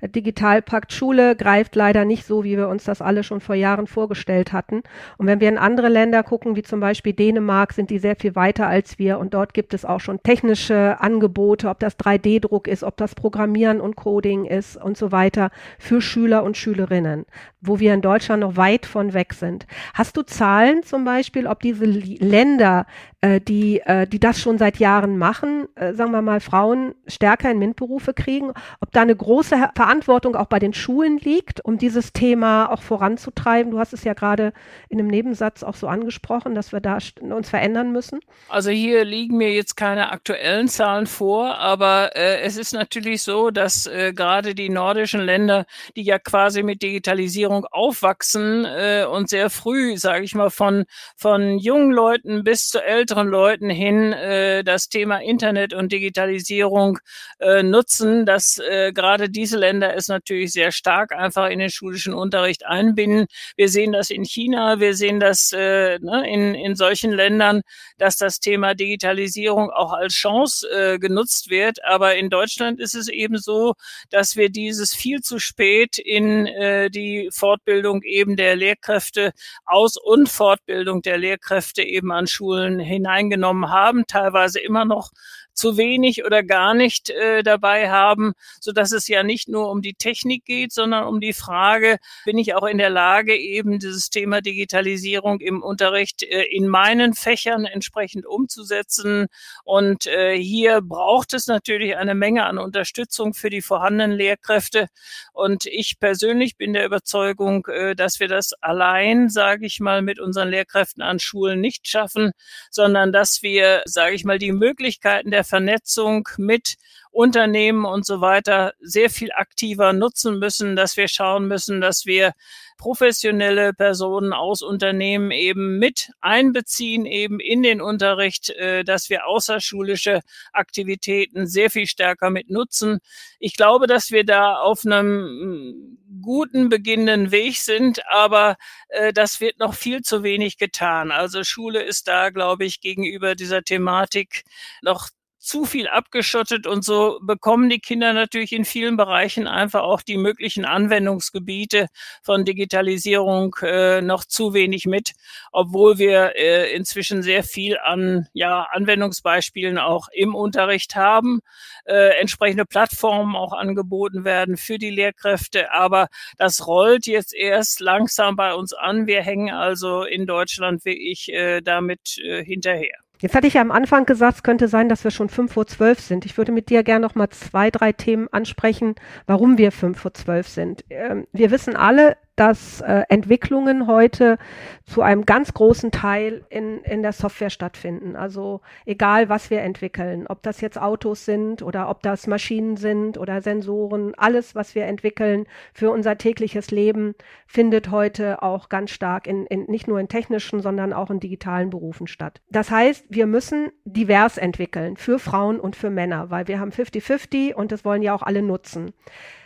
Der 0.00 0.08
Digitalpakt 0.08 0.92
Schule 0.92 1.34
greift 1.34 1.74
leider 1.74 2.04
nicht 2.04 2.24
so, 2.26 2.44
wie 2.44 2.56
wir 2.56 2.68
uns 2.68 2.84
das 2.84 3.02
alle 3.02 3.24
schon 3.24 3.40
vor 3.40 3.56
Jahren 3.56 3.88
vorgestellt 3.88 4.52
hatten. 4.52 4.84
Und 5.18 5.26
wenn 5.26 5.40
wir 5.40 5.48
in 5.48 5.58
andere 5.58 5.88
Länder 5.88 6.22
gucken, 6.22 6.54
wie 6.54 6.62
zum 6.62 6.78
Beispiel 6.78 7.12
Dänemark, 7.12 7.72
sind 7.72 7.90
die 7.90 7.98
sehr 7.98 8.14
viel 8.14 8.36
weiter 8.36 8.68
als 8.68 9.00
wir. 9.00 9.18
Und 9.18 9.34
dort 9.34 9.52
gibt 9.52 9.74
es 9.74 9.84
auch 9.84 9.98
schon 9.98 10.22
technische 10.22 11.00
Angebote, 11.00 11.68
ob 11.68 11.80
das 11.80 11.98
3D-Druck 11.98 12.68
ist, 12.68 12.84
ob 12.84 12.96
das 12.96 13.16
Programmieren 13.16 13.80
und 13.80 13.96
Coding 13.96 14.44
ist 14.44 14.76
und 14.76 14.96
so 14.96 15.10
weiter 15.10 15.50
für 15.80 16.00
Schüler 16.00 16.44
und 16.44 16.56
Schülerinnen, 16.56 17.26
wo 17.60 17.80
wir 17.80 17.94
in 17.94 18.00
Deutschland 18.00 18.42
noch 18.42 18.56
weit 18.56 18.86
von 18.86 19.12
weg 19.12 19.34
sind. 19.34 19.66
Hast 19.92 20.16
du 20.16 20.22
Zahlen 20.22 20.84
zum 20.84 21.04
Beispiel, 21.04 21.48
ob 21.48 21.58
diese 21.62 21.84
Länder, 21.84 22.86
äh, 23.24 23.40
die, 23.40 23.78
äh, 23.78 24.04
die 24.04 24.18
das 24.18 24.40
schon 24.40 24.58
seit 24.58 24.78
Jahren 24.78 25.16
machen, 25.16 25.68
äh, 25.76 25.94
sagen 25.94 26.10
wir 26.10 26.22
mal, 26.22 26.40
Frauen 26.40 26.96
stärker 27.06 27.52
in 27.52 27.60
MINT-Berufe 27.60 28.14
kriegen, 28.14 28.52
ob 28.80 28.90
da 28.90 29.02
eine 29.02 29.14
große 29.14 29.54
Verantwortung 29.76 30.34
auch 30.34 30.46
bei 30.46 30.58
den 30.58 30.74
Schulen 30.74 31.18
liegt, 31.18 31.64
um 31.64 31.78
dieses 31.78 32.12
Thema 32.12 32.72
auch 32.72 32.82
voranzutreiben? 32.82 33.70
Du 33.70 33.78
hast 33.78 33.92
es 33.92 34.02
ja 34.02 34.14
gerade 34.14 34.52
in 34.88 34.98
einem 34.98 35.06
Nebensatz 35.06 35.62
auch 35.62 35.76
so 35.76 35.86
angesprochen, 35.86 36.56
dass 36.56 36.72
wir 36.72 36.80
da 36.80 36.98
uns 37.20 37.48
verändern 37.48 37.92
müssen. 37.92 38.18
Also 38.48 38.70
hier 38.70 39.04
liegen 39.04 39.36
mir 39.36 39.52
jetzt 39.52 39.76
keine 39.76 40.10
aktuellen 40.10 40.66
Zahlen 40.66 41.06
vor, 41.06 41.58
aber 41.58 42.16
es 42.16 42.56
ist 42.56 42.72
natürlich 42.72 43.22
so, 43.22 43.50
dass 43.50 43.88
gerade 44.14 44.54
die 44.54 44.68
nordischen 44.68 45.20
Länder, 45.20 45.66
die 45.94 46.02
ja 46.02 46.18
quasi 46.18 46.62
mit 46.62 46.82
Digitalisierung 46.82 47.66
aufwachsen 47.66 48.66
und 49.10 49.28
sehr 49.28 49.50
früh, 49.50 49.96
sage 49.96 50.24
ich 50.24 50.34
mal, 50.34 50.50
von, 50.50 50.84
von 51.16 51.58
jungen 51.58 51.92
Leuten 51.92 52.42
bis 52.42 52.68
zu 52.68 52.82
älteren 52.82 53.11
Leuten 53.20 53.70
hin 53.70 54.12
äh, 54.12 54.64
das 54.64 54.88
Thema 54.88 55.18
Internet 55.18 55.74
und 55.74 55.92
Digitalisierung 55.92 56.98
äh, 57.38 57.62
nutzen, 57.62 58.26
dass 58.26 58.58
äh, 58.58 58.92
gerade 58.92 59.28
diese 59.28 59.58
Länder 59.58 59.94
es 59.94 60.08
natürlich 60.08 60.52
sehr 60.52 60.72
stark 60.72 61.12
einfach 61.12 61.48
in 61.48 61.58
den 61.58 61.70
schulischen 61.70 62.14
Unterricht 62.14 62.64
einbinden. 62.66 63.26
Wir 63.56 63.68
sehen 63.68 63.92
das 63.92 64.10
in 64.10 64.24
China, 64.24 64.80
wir 64.80 64.94
sehen 64.94 65.20
das 65.20 65.52
äh, 65.52 65.98
ne, 66.00 66.28
in, 66.28 66.54
in 66.54 66.74
solchen 66.74 67.12
Ländern, 67.12 67.62
dass 67.98 68.16
das 68.16 68.40
Thema 68.40 68.74
Digitalisierung 68.74 69.70
auch 69.70 69.92
als 69.92 70.14
Chance 70.14 70.66
äh, 70.70 70.98
genutzt 70.98 71.50
wird. 71.50 71.84
Aber 71.84 72.16
in 72.16 72.30
Deutschland 72.30 72.80
ist 72.80 72.94
es 72.94 73.08
eben 73.08 73.38
so, 73.38 73.74
dass 74.10 74.36
wir 74.36 74.50
dieses 74.50 74.94
viel 74.94 75.20
zu 75.20 75.38
spät 75.38 75.98
in 75.98 76.46
äh, 76.46 76.90
die 76.90 77.28
Fortbildung 77.32 78.02
eben 78.02 78.36
der 78.36 78.56
Lehrkräfte 78.56 79.32
aus 79.64 79.96
und 79.96 80.28
Fortbildung 80.28 81.02
der 81.02 81.18
Lehrkräfte 81.18 81.82
eben 81.82 82.12
an 82.12 82.26
Schulen 82.26 82.78
hineingenommen 83.02 83.70
haben, 83.70 84.06
teilweise 84.06 84.60
immer 84.60 84.84
noch 84.84 85.10
zu 85.54 85.76
wenig 85.76 86.24
oder 86.24 86.42
gar 86.42 86.74
nicht 86.74 87.10
äh, 87.10 87.42
dabei 87.42 87.90
haben, 87.90 88.32
so 88.60 88.72
dass 88.72 88.92
es 88.92 89.08
ja 89.08 89.22
nicht 89.22 89.48
nur 89.48 89.70
um 89.70 89.82
die 89.82 89.94
Technik 89.94 90.44
geht, 90.44 90.72
sondern 90.72 91.04
um 91.04 91.20
die 91.20 91.32
Frage, 91.32 91.98
bin 92.24 92.38
ich 92.38 92.54
auch 92.54 92.66
in 92.66 92.78
der 92.78 92.90
Lage, 92.90 93.36
eben 93.36 93.78
dieses 93.78 94.10
Thema 94.10 94.40
Digitalisierung 94.40 95.40
im 95.40 95.62
Unterricht 95.62 96.22
äh, 96.22 96.42
in 96.44 96.68
meinen 96.68 97.14
Fächern 97.14 97.64
entsprechend 97.64 98.26
umzusetzen. 98.26 99.26
Und 99.64 100.06
äh, 100.06 100.36
hier 100.36 100.80
braucht 100.80 101.34
es 101.34 101.46
natürlich 101.46 101.96
eine 101.96 102.14
Menge 102.14 102.44
an 102.44 102.58
Unterstützung 102.58 103.34
für 103.34 103.50
die 103.50 103.62
vorhandenen 103.62 104.12
Lehrkräfte. 104.12 104.88
Und 105.32 105.66
ich 105.66 105.98
persönlich 105.98 106.56
bin 106.56 106.72
der 106.72 106.86
Überzeugung, 106.86 107.66
äh, 107.66 107.94
dass 107.94 108.20
wir 108.20 108.28
das 108.28 108.52
allein, 108.54 109.28
sage 109.28 109.66
ich 109.66 109.80
mal, 109.80 110.02
mit 110.02 110.18
unseren 110.18 110.48
Lehrkräften 110.48 111.02
an 111.02 111.18
Schulen 111.18 111.60
nicht 111.60 111.88
schaffen, 111.88 112.32
sondern 112.70 113.12
dass 113.12 113.42
wir, 113.42 113.82
sage 113.84 114.14
ich 114.14 114.24
mal, 114.24 114.38
die 114.38 114.52
Möglichkeiten 114.52 115.30
der 115.30 115.41
der 115.42 115.48
Vernetzung 115.48 116.28
mit 116.38 116.76
Unternehmen 117.10 117.84
und 117.84 118.06
so 118.06 118.20
weiter 118.20 118.74
sehr 118.80 119.10
viel 119.10 119.32
aktiver 119.32 119.92
nutzen 119.92 120.38
müssen, 120.38 120.76
dass 120.76 120.96
wir 120.96 121.08
schauen 121.08 121.46
müssen, 121.46 121.80
dass 121.80 122.06
wir 122.06 122.32
professionelle 122.78 123.74
Personen 123.74 124.32
aus 124.32 124.62
Unternehmen 124.62 125.30
eben 125.30 125.78
mit 125.78 126.10
einbeziehen, 126.20 127.06
eben 127.06 127.38
in 127.38 127.62
den 127.62 127.80
Unterricht, 127.80 128.50
äh, 128.50 128.82
dass 128.82 129.10
wir 129.10 129.26
außerschulische 129.26 130.20
Aktivitäten 130.52 131.46
sehr 131.46 131.70
viel 131.70 131.86
stärker 131.86 132.30
mit 132.30 132.50
nutzen. 132.50 133.00
Ich 133.38 133.56
glaube, 133.56 133.86
dass 133.86 134.10
wir 134.10 134.24
da 134.24 134.56
auf 134.56 134.84
einem 134.84 135.68
mm, 135.68 136.22
guten 136.22 136.68
beginnenden 136.70 137.30
Weg 137.30 137.58
sind, 137.58 138.00
aber 138.08 138.56
äh, 138.88 139.12
das 139.12 139.40
wird 139.40 139.58
noch 139.58 139.74
viel 139.74 140.02
zu 140.02 140.22
wenig 140.22 140.56
getan. 140.56 141.10
Also 141.10 141.44
Schule 141.44 141.82
ist 141.82 142.08
da, 142.08 142.30
glaube 142.30 142.64
ich, 142.64 142.80
gegenüber 142.80 143.34
dieser 143.34 143.62
Thematik 143.62 144.44
noch 144.82 145.10
zu 145.42 145.64
viel 145.64 145.88
abgeschottet 145.88 146.68
und 146.68 146.84
so 146.84 147.18
bekommen 147.20 147.68
die 147.68 147.80
Kinder 147.80 148.12
natürlich 148.12 148.52
in 148.52 148.64
vielen 148.64 148.96
Bereichen 148.96 149.48
einfach 149.48 149.82
auch 149.82 150.00
die 150.00 150.16
möglichen 150.16 150.64
Anwendungsgebiete 150.64 151.88
von 152.22 152.44
Digitalisierung 152.44 153.56
äh, 153.62 154.00
noch 154.02 154.24
zu 154.24 154.54
wenig 154.54 154.86
mit, 154.86 155.12
obwohl 155.50 155.98
wir 155.98 156.36
äh, 156.36 156.72
inzwischen 156.72 157.22
sehr 157.22 157.42
viel 157.42 157.76
an 157.78 158.28
ja, 158.32 158.68
Anwendungsbeispielen 158.70 159.78
auch 159.78 160.06
im 160.12 160.36
Unterricht 160.36 160.94
haben, 160.94 161.40
äh, 161.86 162.20
entsprechende 162.20 162.64
Plattformen 162.64 163.34
auch 163.34 163.52
angeboten 163.52 164.24
werden 164.24 164.56
für 164.56 164.78
die 164.78 164.90
Lehrkräfte, 164.90 165.72
aber 165.72 166.06
das 166.38 166.68
rollt 166.68 167.06
jetzt 167.06 167.34
erst 167.34 167.80
langsam 167.80 168.36
bei 168.36 168.54
uns 168.54 168.72
an. 168.72 169.08
Wir 169.08 169.22
hängen 169.22 169.50
also 169.50 170.04
in 170.04 170.26
Deutschland 170.26 170.84
wie 170.84 171.10
ich 171.10 171.32
äh, 171.32 171.62
damit 171.62 172.18
äh, 172.18 172.44
hinterher. 172.44 173.01
Jetzt 173.22 173.36
hatte 173.36 173.46
ich 173.46 173.54
ja 173.54 173.60
am 173.60 173.70
Anfang 173.70 174.04
gesagt, 174.04 174.38
es 174.38 174.42
könnte 174.42 174.66
sein, 174.66 174.88
dass 174.88 175.04
wir 175.04 175.12
schon 175.12 175.28
fünf 175.28 175.52
vor 175.52 175.64
zwölf 175.68 176.00
sind. 176.00 176.26
Ich 176.26 176.36
würde 176.36 176.50
mit 176.50 176.70
dir 176.70 176.82
gerne 176.82 177.06
noch 177.06 177.14
mal 177.14 177.30
zwei, 177.30 177.70
drei 177.70 177.92
Themen 177.92 178.26
ansprechen, 178.32 178.96
warum 179.26 179.58
wir 179.58 179.70
fünf 179.70 180.00
vor 180.00 180.12
zwölf 180.12 180.48
sind. 180.48 180.84
Ähm, 180.90 181.28
wir 181.32 181.52
wissen 181.52 181.76
alle, 181.76 182.16
dass 182.36 182.80
äh, 182.80 183.02
Entwicklungen 183.08 183.86
heute 183.86 184.38
zu 184.86 185.02
einem 185.02 185.26
ganz 185.26 185.52
großen 185.52 185.90
Teil 185.90 186.44
in, 186.48 186.78
in 186.82 187.02
der 187.02 187.12
Software 187.12 187.50
stattfinden. 187.50 188.16
Also 188.16 188.62
egal, 188.86 189.28
was 189.28 189.50
wir 189.50 189.60
entwickeln, 189.60 190.26
ob 190.26 190.42
das 190.42 190.60
jetzt 190.62 190.80
Autos 190.80 191.26
sind 191.26 191.62
oder 191.62 191.90
ob 191.90 192.02
das 192.02 192.26
Maschinen 192.26 192.76
sind 192.76 193.18
oder 193.18 193.42
Sensoren, 193.42 194.14
alles, 194.16 194.54
was 194.54 194.74
wir 194.74 194.86
entwickeln 194.86 195.46
für 195.74 195.90
unser 195.90 196.16
tägliches 196.16 196.70
Leben, 196.70 197.14
findet 197.46 197.90
heute 197.90 198.42
auch 198.42 198.70
ganz 198.70 198.90
stark 198.90 199.26
in, 199.26 199.46
in 199.46 199.64
nicht 199.64 199.86
nur 199.86 200.00
in 200.00 200.08
technischen, 200.08 200.60
sondern 200.60 200.94
auch 200.94 201.10
in 201.10 201.20
digitalen 201.20 201.68
Berufen 201.68 202.06
statt. 202.06 202.40
Das 202.50 202.70
heißt, 202.70 203.06
wir 203.10 203.26
müssen 203.26 203.70
divers 203.84 204.38
entwickeln 204.38 204.96
für 204.96 205.18
Frauen 205.18 205.60
und 205.60 205.76
für 205.76 205.90
Männer, 205.90 206.30
weil 206.30 206.48
wir 206.48 206.60
haben 206.60 206.70
50-50 206.70 207.52
und 207.52 207.72
das 207.72 207.84
wollen 207.84 208.02
ja 208.02 208.14
auch 208.14 208.22
alle 208.22 208.42
nutzen. 208.42 208.92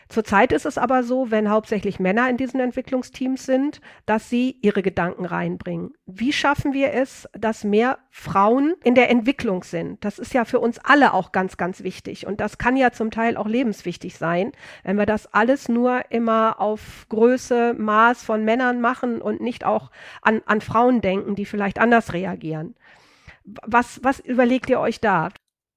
Zurzeit 0.09 0.53
ist 0.53 0.67
es 0.67 0.79
aber 0.79 1.03
so, 1.03 1.31
wenn 1.31 1.51
hauptsächlich 1.51 1.99
Männer 1.99 2.31
in 2.31 2.37
diesen 2.37 2.61
Entwicklungsteams 2.61 3.45
sind, 3.45 3.81
dass 4.07 4.31
sie 4.31 4.57
ihre 4.63 4.83
Gedanken 4.83 5.25
reinbringen. 5.25 5.95
Wie 6.07 6.33
schaffen 6.33 6.73
wir 6.73 6.93
es, 6.93 7.29
dass 7.33 7.65
mehr 7.65 7.99
Frauen 8.11 8.75
in 8.85 8.95
der 8.95 9.11
Entwicklung 9.11 9.65
sind? 9.65 10.05
Das 10.05 10.19
ist 10.19 10.33
ja 10.33 10.45
für 10.45 10.61
uns 10.61 10.79
alle 10.79 11.13
auch 11.13 11.33
ganz, 11.33 11.57
ganz 11.57 11.83
wichtig. 11.83 12.27
Und 12.27 12.41
das 12.41 12.59
kann 12.59 12.77
ja 12.77 12.93
zum 12.93 13.11
Teil 13.11 13.37
auch 13.37 13.49
lebenswichtig 13.49 14.17
sein, 14.17 14.53
wenn 14.85 14.97
wir 14.97 15.07
das 15.07 15.33
alles 15.35 15.69
nur 15.69 16.11
immer 16.11 16.61
auf 16.61 17.07
Größe, 17.09 17.75
Maß 17.75 18.23
von 18.23 18.45
Männern 18.45 18.81
machen 18.81 19.21
und 19.21 19.41
nicht 19.41 19.65
auch 19.65 19.91
an, 20.23 20.41
an 20.47 20.61
Frauen 20.61 21.01
denken, 21.01 21.35
die 21.35 21.47
vielleicht 21.47 21.81
anders 21.81 22.13
reagieren. 22.13 22.77
Was, 23.45 24.01
was 24.03 24.21
überlegt 24.21 24.71
ihr 24.71 24.81
euch 24.81 25.01
da? 25.01 25.31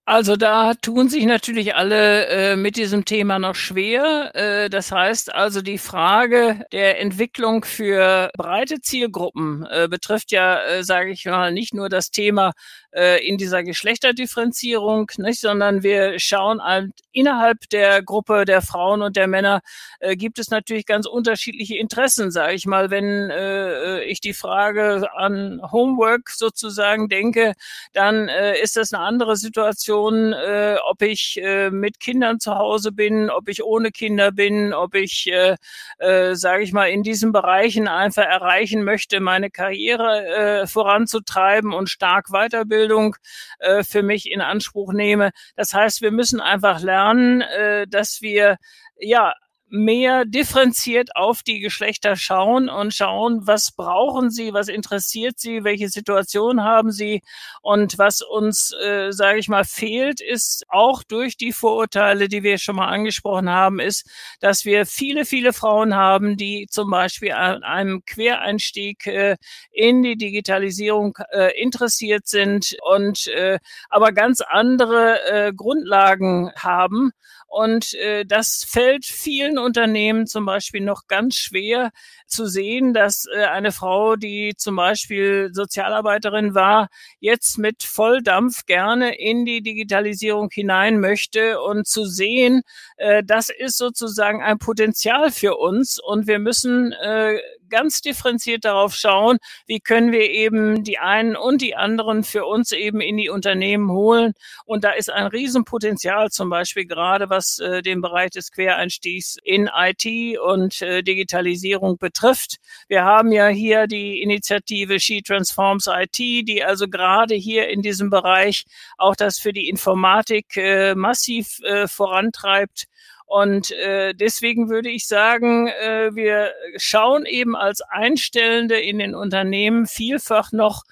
Also 0.10 0.38
da 0.38 0.74
tun 0.74 1.08
sich 1.08 1.24
natürlich 1.28 1.76
alle 1.76 2.26
äh, 2.30 2.56
mit 2.56 2.78
diesem 2.78 3.06
Thema 3.06 3.38
noch 3.38 3.54
schwer. 3.54 4.32
Äh, 4.34 4.67
das 4.67 4.91
heißt 4.91 5.32
also 5.36 5.62
die 5.62 5.78
Frage 5.78 6.65
der 6.72 7.00
Entwicklung 7.00 7.63
für 7.63 8.32
breite 8.36 8.82
Zielgruppen 8.82 9.67
äh, 9.69 9.88
betrifft 9.88 10.32
ja, 10.32 10.63
äh, 10.63 10.84
sage 10.84 11.12
ich 11.12 11.26
mal, 11.26 11.52
nicht 11.54 11.76
nur 11.76 11.89
das 11.89 12.10
Thema 12.10 12.54
äh, 12.91 13.24
in 13.24 13.38
dieser 13.38 13.62
Geschlechterdifferenzierung, 13.62 15.12
nicht, 15.17 15.41
sondern 15.41 15.84
wir 15.84 16.17
schauen 16.17 16.60
halt 16.60 16.91
innerhalb 17.12 17.69
der 17.69 18.02
Gruppe 18.02 18.45
der 18.45 18.63
Frauen 18.63 19.04
und 19.04 19.15
der 19.15 19.28
Männer 19.28 19.62
äh, 20.00 20.15
gibt 20.15 20.39
es 20.39 20.50
natürlich 20.50 20.88
ganz 20.88 21.06
unterschiedliche 21.06 21.78
Interessen, 21.78 22.32
sage 22.32 22.56
ich 22.56 22.65
mal. 22.65 22.89
Wenn 22.89 23.30
äh, 23.30 24.02
ich 24.06 24.22
die 24.22 24.34
Frage 24.34 25.08
an 25.15 25.62
Homework 25.72 26.32
sozusagen 26.32 27.10
denke, 27.10 27.54
dann 27.93 28.28
äh, 28.28 28.60
ist 28.60 28.76
das 28.76 28.91
eine 28.91 29.04
andere 29.04 29.36
Situation 29.36 29.98
Situation, 29.99 30.33
äh, 30.33 30.77
ob 30.89 31.01
ich 31.01 31.39
äh, 31.41 31.69
mit 31.69 31.99
Kindern 31.99 32.39
zu 32.39 32.55
Hause 32.55 32.91
bin, 32.91 33.29
ob 33.29 33.49
ich 33.49 33.63
ohne 33.63 33.91
Kinder 33.91 34.31
bin, 34.31 34.73
ob 34.73 34.95
ich, 34.95 35.27
äh, 35.31 35.55
äh, 35.99 36.35
sage 36.35 36.63
ich 36.63 36.73
mal, 36.73 36.89
in 36.89 37.03
diesen 37.03 37.31
Bereichen 37.31 37.88
einfach 37.88 38.23
erreichen 38.23 38.83
möchte, 38.83 39.19
meine 39.19 39.49
Karriere 39.49 40.62
äh, 40.62 40.67
voranzutreiben 40.67 41.73
und 41.73 41.89
stark 41.89 42.27
Weiterbildung 42.29 43.15
äh, 43.59 43.83
für 43.83 44.03
mich 44.03 44.31
in 44.31 44.41
Anspruch 44.41 44.93
nehme. 44.93 45.31
Das 45.55 45.73
heißt, 45.73 46.01
wir 46.01 46.12
müssen 46.12 46.39
einfach 46.39 46.81
lernen, 46.81 47.41
äh, 47.41 47.88
dass 47.88 48.21
wir 48.21 48.57
ja 48.99 49.33
mehr 49.69 50.25
differenziert 50.25 51.15
auf 51.15 51.43
die 51.43 51.60
Geschlechter 51.60 52.15
schauen 52.15 52.69
und 52.69 52.93
schauen, 52.93 53.47
was 53.47 53.71
brauchen 53.71 54.29
sie, 54.32 54.53
was 54.53 54.67
interessiert 54.67 55.39
sie, 55.39 55.63
welche 55.63 55.89
Situation 55.89 56.63
haben 56.63 56.91
sie 56.91 57.21
und 57.62 57.97
was 57.97 58.21
uns, 58.21 58.73
äh, 58.73 59.12
sage 59.12 59.39
ich 59.39 59.47
mal, 59.47 59.65
fehlt, 59.65 60.21
ist 60.21 60.65
auch 60.69 61.03
durch 61.03 61.38
die 61.38 61.51
Vorurteile, 61.51 62.27
die 62.27 62.43
wir 62.43 62.58
schon 62.58 62.75
mal 62.75 62.88
angesprochen 62.88 63.49
haben, 63.49 63.79
ist, 63.79 64.10
dass 64.39 64.65
wir 64.65 64.86
viele, 64.86 65.25
viele 65.25 65.53
Frauen 65.53 65.95
haben, 65.95 66.38
die 66.38 66.67
zum 66.69 66.89
Beispiel 66.89 67.34
an 67.34 67.63
einem 67.63 68.03
Quereinstieg 68.05 69.05
äh, 69.08 69.38
in 69.71 70.03
die 70.03 70.17
Digitalisierung 70.17 71.17
äh, 71.32 71.60
interessiert 71.62 72.27
sind 72.27 72.75
und 72.82 73.27
äh, 73.27 73.60
aber 73.89 74.12
ganz 74.12 74.41
andere 74.41 75.19
äh, 75.29 75.53
Grundlagen 75.53 76.51
haben 76.55 77.12
und 77.49 77.95
äh, 77.95 78.25
das 78.25 78.63
fällt 78.67 79.05
vielen 79.05 79.57
Unternehmen 79.57 80.27
zum 80.27 80.45
Beispiel 80.45 80.81
noch 80.81 81.07
ganz 81.07 81.35
schwer 81.35 81.89
zu 82.27 82.45
sehen, 82.45 82.93
dass 82.93 83.25
äh, 83.25 83.45
eine 83.45 83.71
Frau, 83.71 84.15
die 84.15 84.53
zum 84.55 84.75
Beispiel 84.75 85.49
Sozialarbeiterin 85.51 86.53
war, 86.53 86.89
jetzt 87.19 87.57
mit 87.57 87.81
Volldampf 87.81 88.67
gerne 88.67 89.17
in 89.17 89.45
die 89.45 89.63
Digitalisierung 89.63 90.49
hinein 90.51 90.99
möchte 90.99 91.59
und 91.59 91.88
zu 91.88 92.05
sehen, 92.05 92.62
äh, 92.97 93.23
das 93.25 93.49
ist 93.49 93.79
sozusagen 93.79 94.43
ein 94.43 94.59
Potenzial 94.59 95.31
für 95.31 95.57
uns 95.57 95.99
und 95.99 96.27
wir 96.27 96.38
müssen 96.38 96.91
äh, 96.91 97.39
ganz 97.69 98.01
differenziert 98.01 98.65
darauf 98.65 98.93
schauen, 98.95 99.38
wie 99.65 99.79
können 99.79 100.12
wir 100.12 100.29
eben 100.29 100.84
die 100.84 100.99
einen 100.99 101.36
und 101.36 101.62
die 101.62 101.75
anderen 101.75 102.23
für 102.23 102.45
uns 102.45 102.71
eben 102.71 103.01
in 103.01 103.17
die 103.17 103.29
Unternehmen 103.29 103.91
holen. 103.91 104.34
Und 104.65 104.84
da 104.84 104.91
ist 104.91 105.10
ein 105.12 105.27
Riesenpotenzial 105.27 106.29
zum 106.29 106.49
Beispiel 106.49 106.86
gerade, 106.86 107.29
was 107.29 107.60
äh, 107.60 107.82
den 107.82 108.01
Bereich 108.01 108.32
des 108.32 108.51
Quereinstiegs 108.51 109.38
in 109.43 109.69
IT 109.73 110.39
und 110.39 110.82
äh, 110.82 111.03
Digitalisierung 111.03 111.97
betrifft. 111.97 112.58
Wir 112.88 113.03
haben 113.03 113.32
ja 113.32 113.47
hier 113.47 113.88
die 113.88 114.21
Initiative 114.21 114.99
She 114.99 115.21
Transforms 115.21 115.88
IT, 115.88 116.17
die 116.17 116.63
also 116.63 116.88
gerade 116.88 117.36
hier 117.36 117.69
in 117.69 117.82
diesem 117.82 118.10
Bereich 118.10 118.65
auch 118.97 119.15
das 119.15 119.39
für 119.39 119.53
die 119.53 119.69
Informatik 119.69 120.58
äh, 120.58 120.95
massiv 120.95 121.60
äh, 121.63 121.88
vorantreibt. 121.88 122.86
Und 123.30 123.70
äh, 123.70 124.15
deswegen 124.15 124.70
würde 124.70 124.89
ich 124.89 125.06
sagen, 125.06 125.68
äh, 125.68 126.15
wir 126.15 126.52
schauen 126.78 127.28
eben 127.28 127.56
als 127.56 127.82
Einstellende 127.82 128.80
in 128.80 128.98
den 128.98 129.13
Unternehmen 129.13 129.86
vielfach 129.86 130.52
noch 130.52 130.84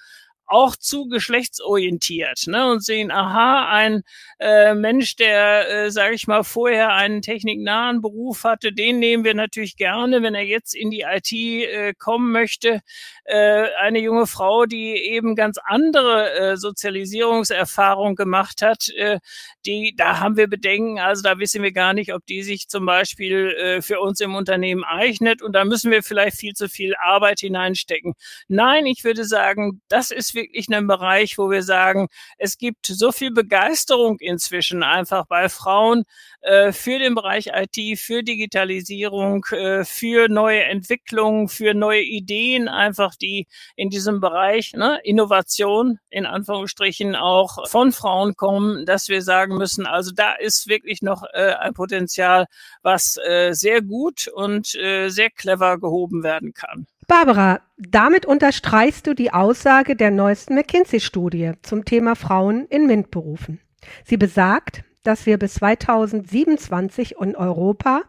auch 0.48 0.76
zu 0.76 1.08
geschlechtsorientiert 1.08 2.46
ne, 2.46 2.70
und 2.70 2.82
sehen, 2.82 3.10
aha, 3.10 3.68
ein 3.70 4.02
äh, 4.40 4.74
Mensch, 4.74 5.16
der, 5.16 5.68
äh, 5.68 5.90
sage 5.90 6.14
ich 6.14 6.26
mal, 6.26 6.42
vorher 6.42 6.94
einen 6.94 7.22
techniknahen 7.22 8.00
Beruf 8.00 8.44
hatte, 8.44 8.72
den 8.72 8.98
nehmen 8.98 9.24
wir 9.24 9.34
natürlich 9.34 9.76
gerne, 9.76 10.22
wenn 10.22 10.34
er 10.34 10.44
jetzt 10.44 10.74
in 10.74 10.90
die 10.90 11.02
IT 11.02 11.32
äh, 11.32 11.92
kommen 11.98 12.32
möchte. 12.32 12.80
Äh, 13.24 13.66
eine 13.78 13.98
junge 13.98 14.26
Frau, 14.26 14.64
die 14.64 14.94
eben 14.94 15.34
ganz 15.34 15.58
andere 15.62 16.32
äh, 16.32 16.56
Sozialisierungserfahrung 16.56 18.14
gemacht 18.14 18.62
hat, 18.62 18.88
äh, 18.96 19.18
die, 19.66 19.94
da 19.96 20.20
haben 20.20 20.36
wir 20.36 20.48
Bedenken, 20.48 20.98
also 20.98 21.22
da 21.22 21.38
wissen 21.38 21.62
wir 21.62 21.72
gar 21.72 21.92
nicht, 21.92 22.14
ob 22.14 22.24
die 22.24 22.42
sich 22.42 22.68
zum 22.68 22.86
Beispiel 22.86 23.48
äh, 23.58 23.82
für 23.82 24.00
uns 24.00 24.20
im 24.20 24.34
Unternehmen 24.34 24.84
eignet 24.84 25.42
und 25.42 25.52
da 25.52 25.64
müssen 25.64 25.90
wir 25.90 26.02
vielleicht 26.02 26.38
viel 26.38 26.54
zu 26.54 26.68
viel 26.68 26.94
Arbeit 26.96 27.40
hineinstecken. 27.40 28.14
Nein, 28.48 28.86
ich 28.86 29.04
würde 29.04 29.24
sagen, 29.24 29.82
das 29.88 30.10
ist 30.10 30.37
wirklich 30.38 30.68
ein 30.68 30.86
Bereich, 30.86 31.38
wo 31.38 31.50
wir 31.50 31.62
sagen, 31.62 32.08
es 32.38 32.58
gibt 32.58 32.86
so 32.86 33.12
viel 33.12 33.32
Begeisterung 33.32 34.18
inzwischen 34.20 34.82
einfach 34.82 35.26
bei 35.26 35.48
Frauen 35.48 36.04
äh, 36.40 36.72
für 36.72 36.98
den 36.98 37.14
Bereich 37.14 37.50
IT, 37.52 37.98
für 37.98 38.22
Digitalisierung, 38.22 39.44
äh, 39.50 39.84
für 39.84 40.28
neue 40.28 40.62
Entwicklungen, 40.64 41.48
für 41.48 41.74
neue 41.74 42.02
Ideen, 42.02 42.68
einfach 42.68 43.14
die 43.16 43.46
in 43.76 43.90
diesem 43.90 44.20
Bereich 44.20 44.72
ne, 44.74 45.00
Innovation 45.02 45.98
in 46.10 46.26
Anführungsstrichen 46.26 47.16
auch 47.16 47.68
von 47.68 47.92
Frauen 47.92 48.34
kommen, 48.36 48.86
dass 48.86 49.08
wir 49.08 49.22
sagen 49.22 49.56
müssen, 49.56 49.86
also 49.86 50.12
da 50.14 50.32
ist 50.32 50.68
wirklich 50.68 51.02
noch 51.02 51.24
äh, 51.32 51.54
ein 51.54 51.74
Potenzial, 51.74 52.46
was 52.82 53.16
äh, 53.16 53.52
sehr 53.52 53.82
gut 53.82 54.28
und 54.28 54.74
äh, 54.76 55.08
sehr 55.08 55.30
clever 55.30 55.78
gehoben 55.78 56.22
werden 56.22 56.54
kann. 56.54 56.86
Barbara, 57.08 57.62
damit 57.78 58.26
unterstreichst 58.26 59.06
du 59.06 59.14
die 59.14 59.32
Aussage 59.32 59.96
der 59.96 60.10
neuesten 60.10 60.54
McKinsey-Studie 60.54 61.52
zum 61.62 61.86
Thema 61.86 62.14
Frauen 62.14 62.66
in 62.66 62.86
MINT-Berufen. 62.86 63.60
Sie 64.04 64.18
besagt, 64.18 64.84
dass 65.04 65.24
wir 65.24 65.38
bis 65.38 65.54
2027 65.54 67.18
in 67.18 67.34
Europa 67.34 68.02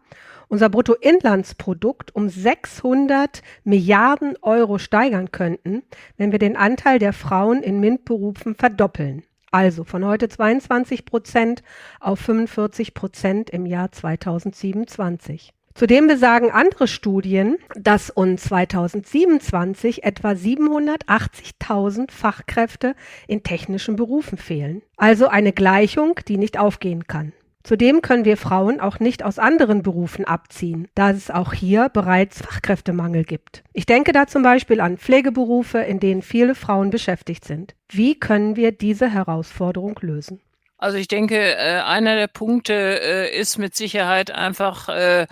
unser 0.50 0.68
Bruttoinlandsprodukt 0.68 2.14
um 2.14 2.28
600 2.28 3.42
Milliarden 3.64 4.36
Euro 4.42 4.80
steigern 4.80 5.32
könnten, 5.32 5.84
wenn 6.18 6.34
wir 6.34 6.40
den 6.40 6.58
Anteil 6.58 7.00
der 7.00 7.14
Frauen 7.14 7.64
in 7.64 7.80
MINT-Berufen 7.80 8.56
verdoppeln. 8.56 9.24
Also 9.50 9.86
von 9.86 10.04
heute 10.04 10.28
22 10.28 11.06
Prozent 11.06 11.64
auf 12.02 12.20
45 12.20 12.94
Prozent 12.94 13.50
im 13.50 13.66
Jahr 13.66 13.94
2027. 13.94 15.54
Zudem 15.74 16.08
besagen 16.08 16.52
andere 16.52 16.88
Studien, 16.88 17.58
dass 17.76 18.10
uns 18.10 18.44
2027 18.44 20.04
etwa 20.04 20.32
780.000 20.32 22.12
Fachkräfte 22.12 22.96
in 23.28 23.44
technischen 23.44 23.96
Berufen 23.96 24.38
fehlen. 24.38 24.82
Also 24.98 25.28
eine 25.28 25.54
Gleichung, 25.54 26.20
die 26.28 26.38
nicht 26.38 26.58
aufgehen 26.60 27.08
kann. 27.08 27.34
Zudem 27.64 28.02
können 28.02 28.26
wir 28.26 28.38
Frauen 28.38 28.80
auch 28.80 29.00
nicht 29.00 29.24
aus 29.24 29.38
anderen 29.38 29.84
Berufen 29.84 30.26
abziehen, 30.26 30.88
da 30.96 31.12
es 31.12 31.30
auch 31.30 31.54
hier 31.54 31.90
bereits 31.90 32.42
Fachkräftemangel 32.42 33.26
gibt. 33.26 33.64
Ich 33.74 33.86
denke 33.86 34.12
da 34.12 34.28
zum 34.28 34.44
Beispiel 34.44 34.80
an 34.80 34.98
Pflegeberufe, 34.98 35.80
in 35.80 36.00
denen 36.00 36.22
viele 36.22 36.56
Frauen 36.56 36.90
beschäftigt 36.90 37.46
sind. 37.46 37.76
Wie 37.90 38.18
können 38.18 38.56
wir 38.56 38.72
diese 38.72 39.10
Herausforderung 39.10 40.00
lösen? 40.02 40.40
Also 40.82 40.98
ich 40.98 41.10
denke, 41.10 41.36
äh, 41.38 41.82
einer 41.82 42.16
der 42.16 42.28
Punkte 42.28 42.74
äh, 42.74 43.38
ist 43.38 43.58
mit 43.58 43.76
Sicherheit 43.76 44.32
einfach 44.32 44.88
äh, 44.88 45.28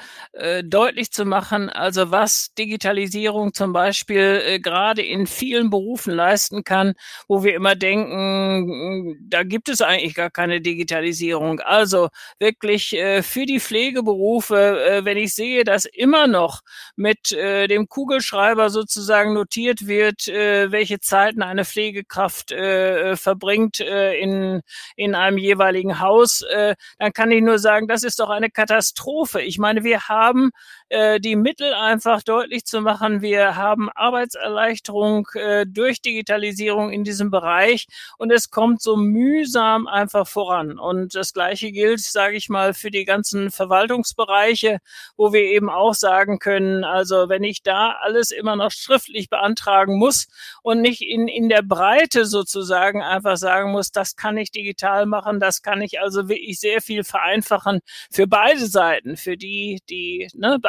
deutlich 0.62 1.12
zu 1.12 1.24
machen, 1.24 1.70
also 1.70 2.12
was 2.12 2.54
Digitalisierung 2.56 3.54
zum 3.54 3.72
Beispiel 3.72 4.60
gerade 4.62 5.02
in 5.04 5.26
vielen 5.26 5.70
Berufen 5.70 6.14
leisten 6.14 6.66
kann, 6.66 6.96
wo 7.30 7.46
wir 7.46 7.56
immer 7.56 7.76
denken, 7.76 9.18
da 9.22 9.44
gibt 9.44 9.70
es 9.70 9.82
eigentlich 9.82 10.16
gar 10.16 10.30
keine 10.30 10.60
Digitalisierung. 10.60 11.62
Also 11.62 12.10
wirklich 12.40 12.90
für 13.22 13.46
die 13.46 13.60
Pflegeberufe, 13.60 15.02
wenn 15.04 15.18
ich 15.18 15.34
sehe, 15.34 15.64
dass 15.64 15.86
immer 15.86 16.28
noch 16.28 16.62
mit 16.96 17.32
dem 17.32 17.88
Kugelschreiber 17.88 18.70
sozusagen 18.70 19.34
notiert 19.34 19.88
wird, 19.88 20.28
welche 20.28 21.00
Zeiten 21.00 21.42
eine 21.42 21.66
Pflegekraft 21.66 22.50
verbringt 22.50 23.80
in, 23.80 24.62
in 24.96 25.16
einem 25.16 25.37
jeweiligen 25.38 26.00
Haus, 26.00 26.42
äh, 26.42 26.76
dann 27.00 27.14
kann 27.14 27.32
ich 27.32 27.42
nur 27.42 27.60
sagen, 27.60 27.88
das 27.88 28.04
ist 28.04 28.20
doch 28.20 28.30
eine 28.30 28.50
Katastrophe. 28.50 29.42
Ich 29.42 29.58
meine, 29.58 29.84
wir 29.84 30.08
haben 30.08 30.52
äh, 30.90 31.20
die 31.20 31.36
Mittel 31.36 31.74
einfach 31.74 32.24
deutlich 32.24 32.66
zu 32.66 32.82
machen. 32.82 33.22
Wir 33.22 33.56
haben 33.56 33.90
Arbeitserleichterung 33.94 35.28
äh, 35.34 35.66
durch 35.68 36.02
Digitalisierung 36.02 36.92
in 36.92 37.04
diesem 37.04 37.30
Bereich 37.30 37.88
und 38.18 38.32
es 38.32 38.50
kommt 38.50 38.82
so 38.82 38.96
mühsam 38.96 39.88
einfach 39.88 40.28
voran. 40.28 40.80
Und 40.80 41.16
das 41.16 41.34
Gleiche 41.34 41.72
gilt, 41.72 42.00
sage 42.00 42.38
ich 42.38 42.50
mal, 42.50 42.74
für 42.74 42.92
die 42.92 43.06
ganzen 43.06 43.52
Verwaltungsbereiche, 43.52 44.80
wo 45.18 45.34
wir 45.34 45.42
eben 45.42 45.70
auch 45.70 45.94
sagen 45.94 46.40
können, 46.40 46.84
also 46.84 47.30
wenn 47.30 47.44
ich 47.44 47.64
da 47.64 47.98
alles 48.02 48.32
immer 48.32 48.56
noch 48.56 48.72
schriftlich 48.72 49.30
beantragen 49.30 49.98
muss 49.98 50.28
und 50.62 50.82
nicht 50.82 51.02
in, 51.02 51.28
in 51.28 51.50
der 51.50 51.64
Breite 51.64 52.26
sozusagen 52.26 53.02
einfach 53.02 53.38
sagen 53.38 53.72
muss, 53.72 53.92
das 53.92 54.16
kann 54.16 54.38
ich 54.38 54.52
digital 54.52 55.06
machen, 55.06 55.40
das 55.40 55.62
kann 55.62 55.82
ich 55.82 56.00
also 56.00 56.30
wirklich 56.30 56.60
sehr 56.60 56.82
viel 56.82 57.04
vereinfachen 57.04 57.82
für 58.12 58.28
beide 58.28 58.66
Seiten, 58.66 59.18
für 59.18 59.38
die, 59.38 59.82
die 59.90 60.30
ne, 60.34 60.60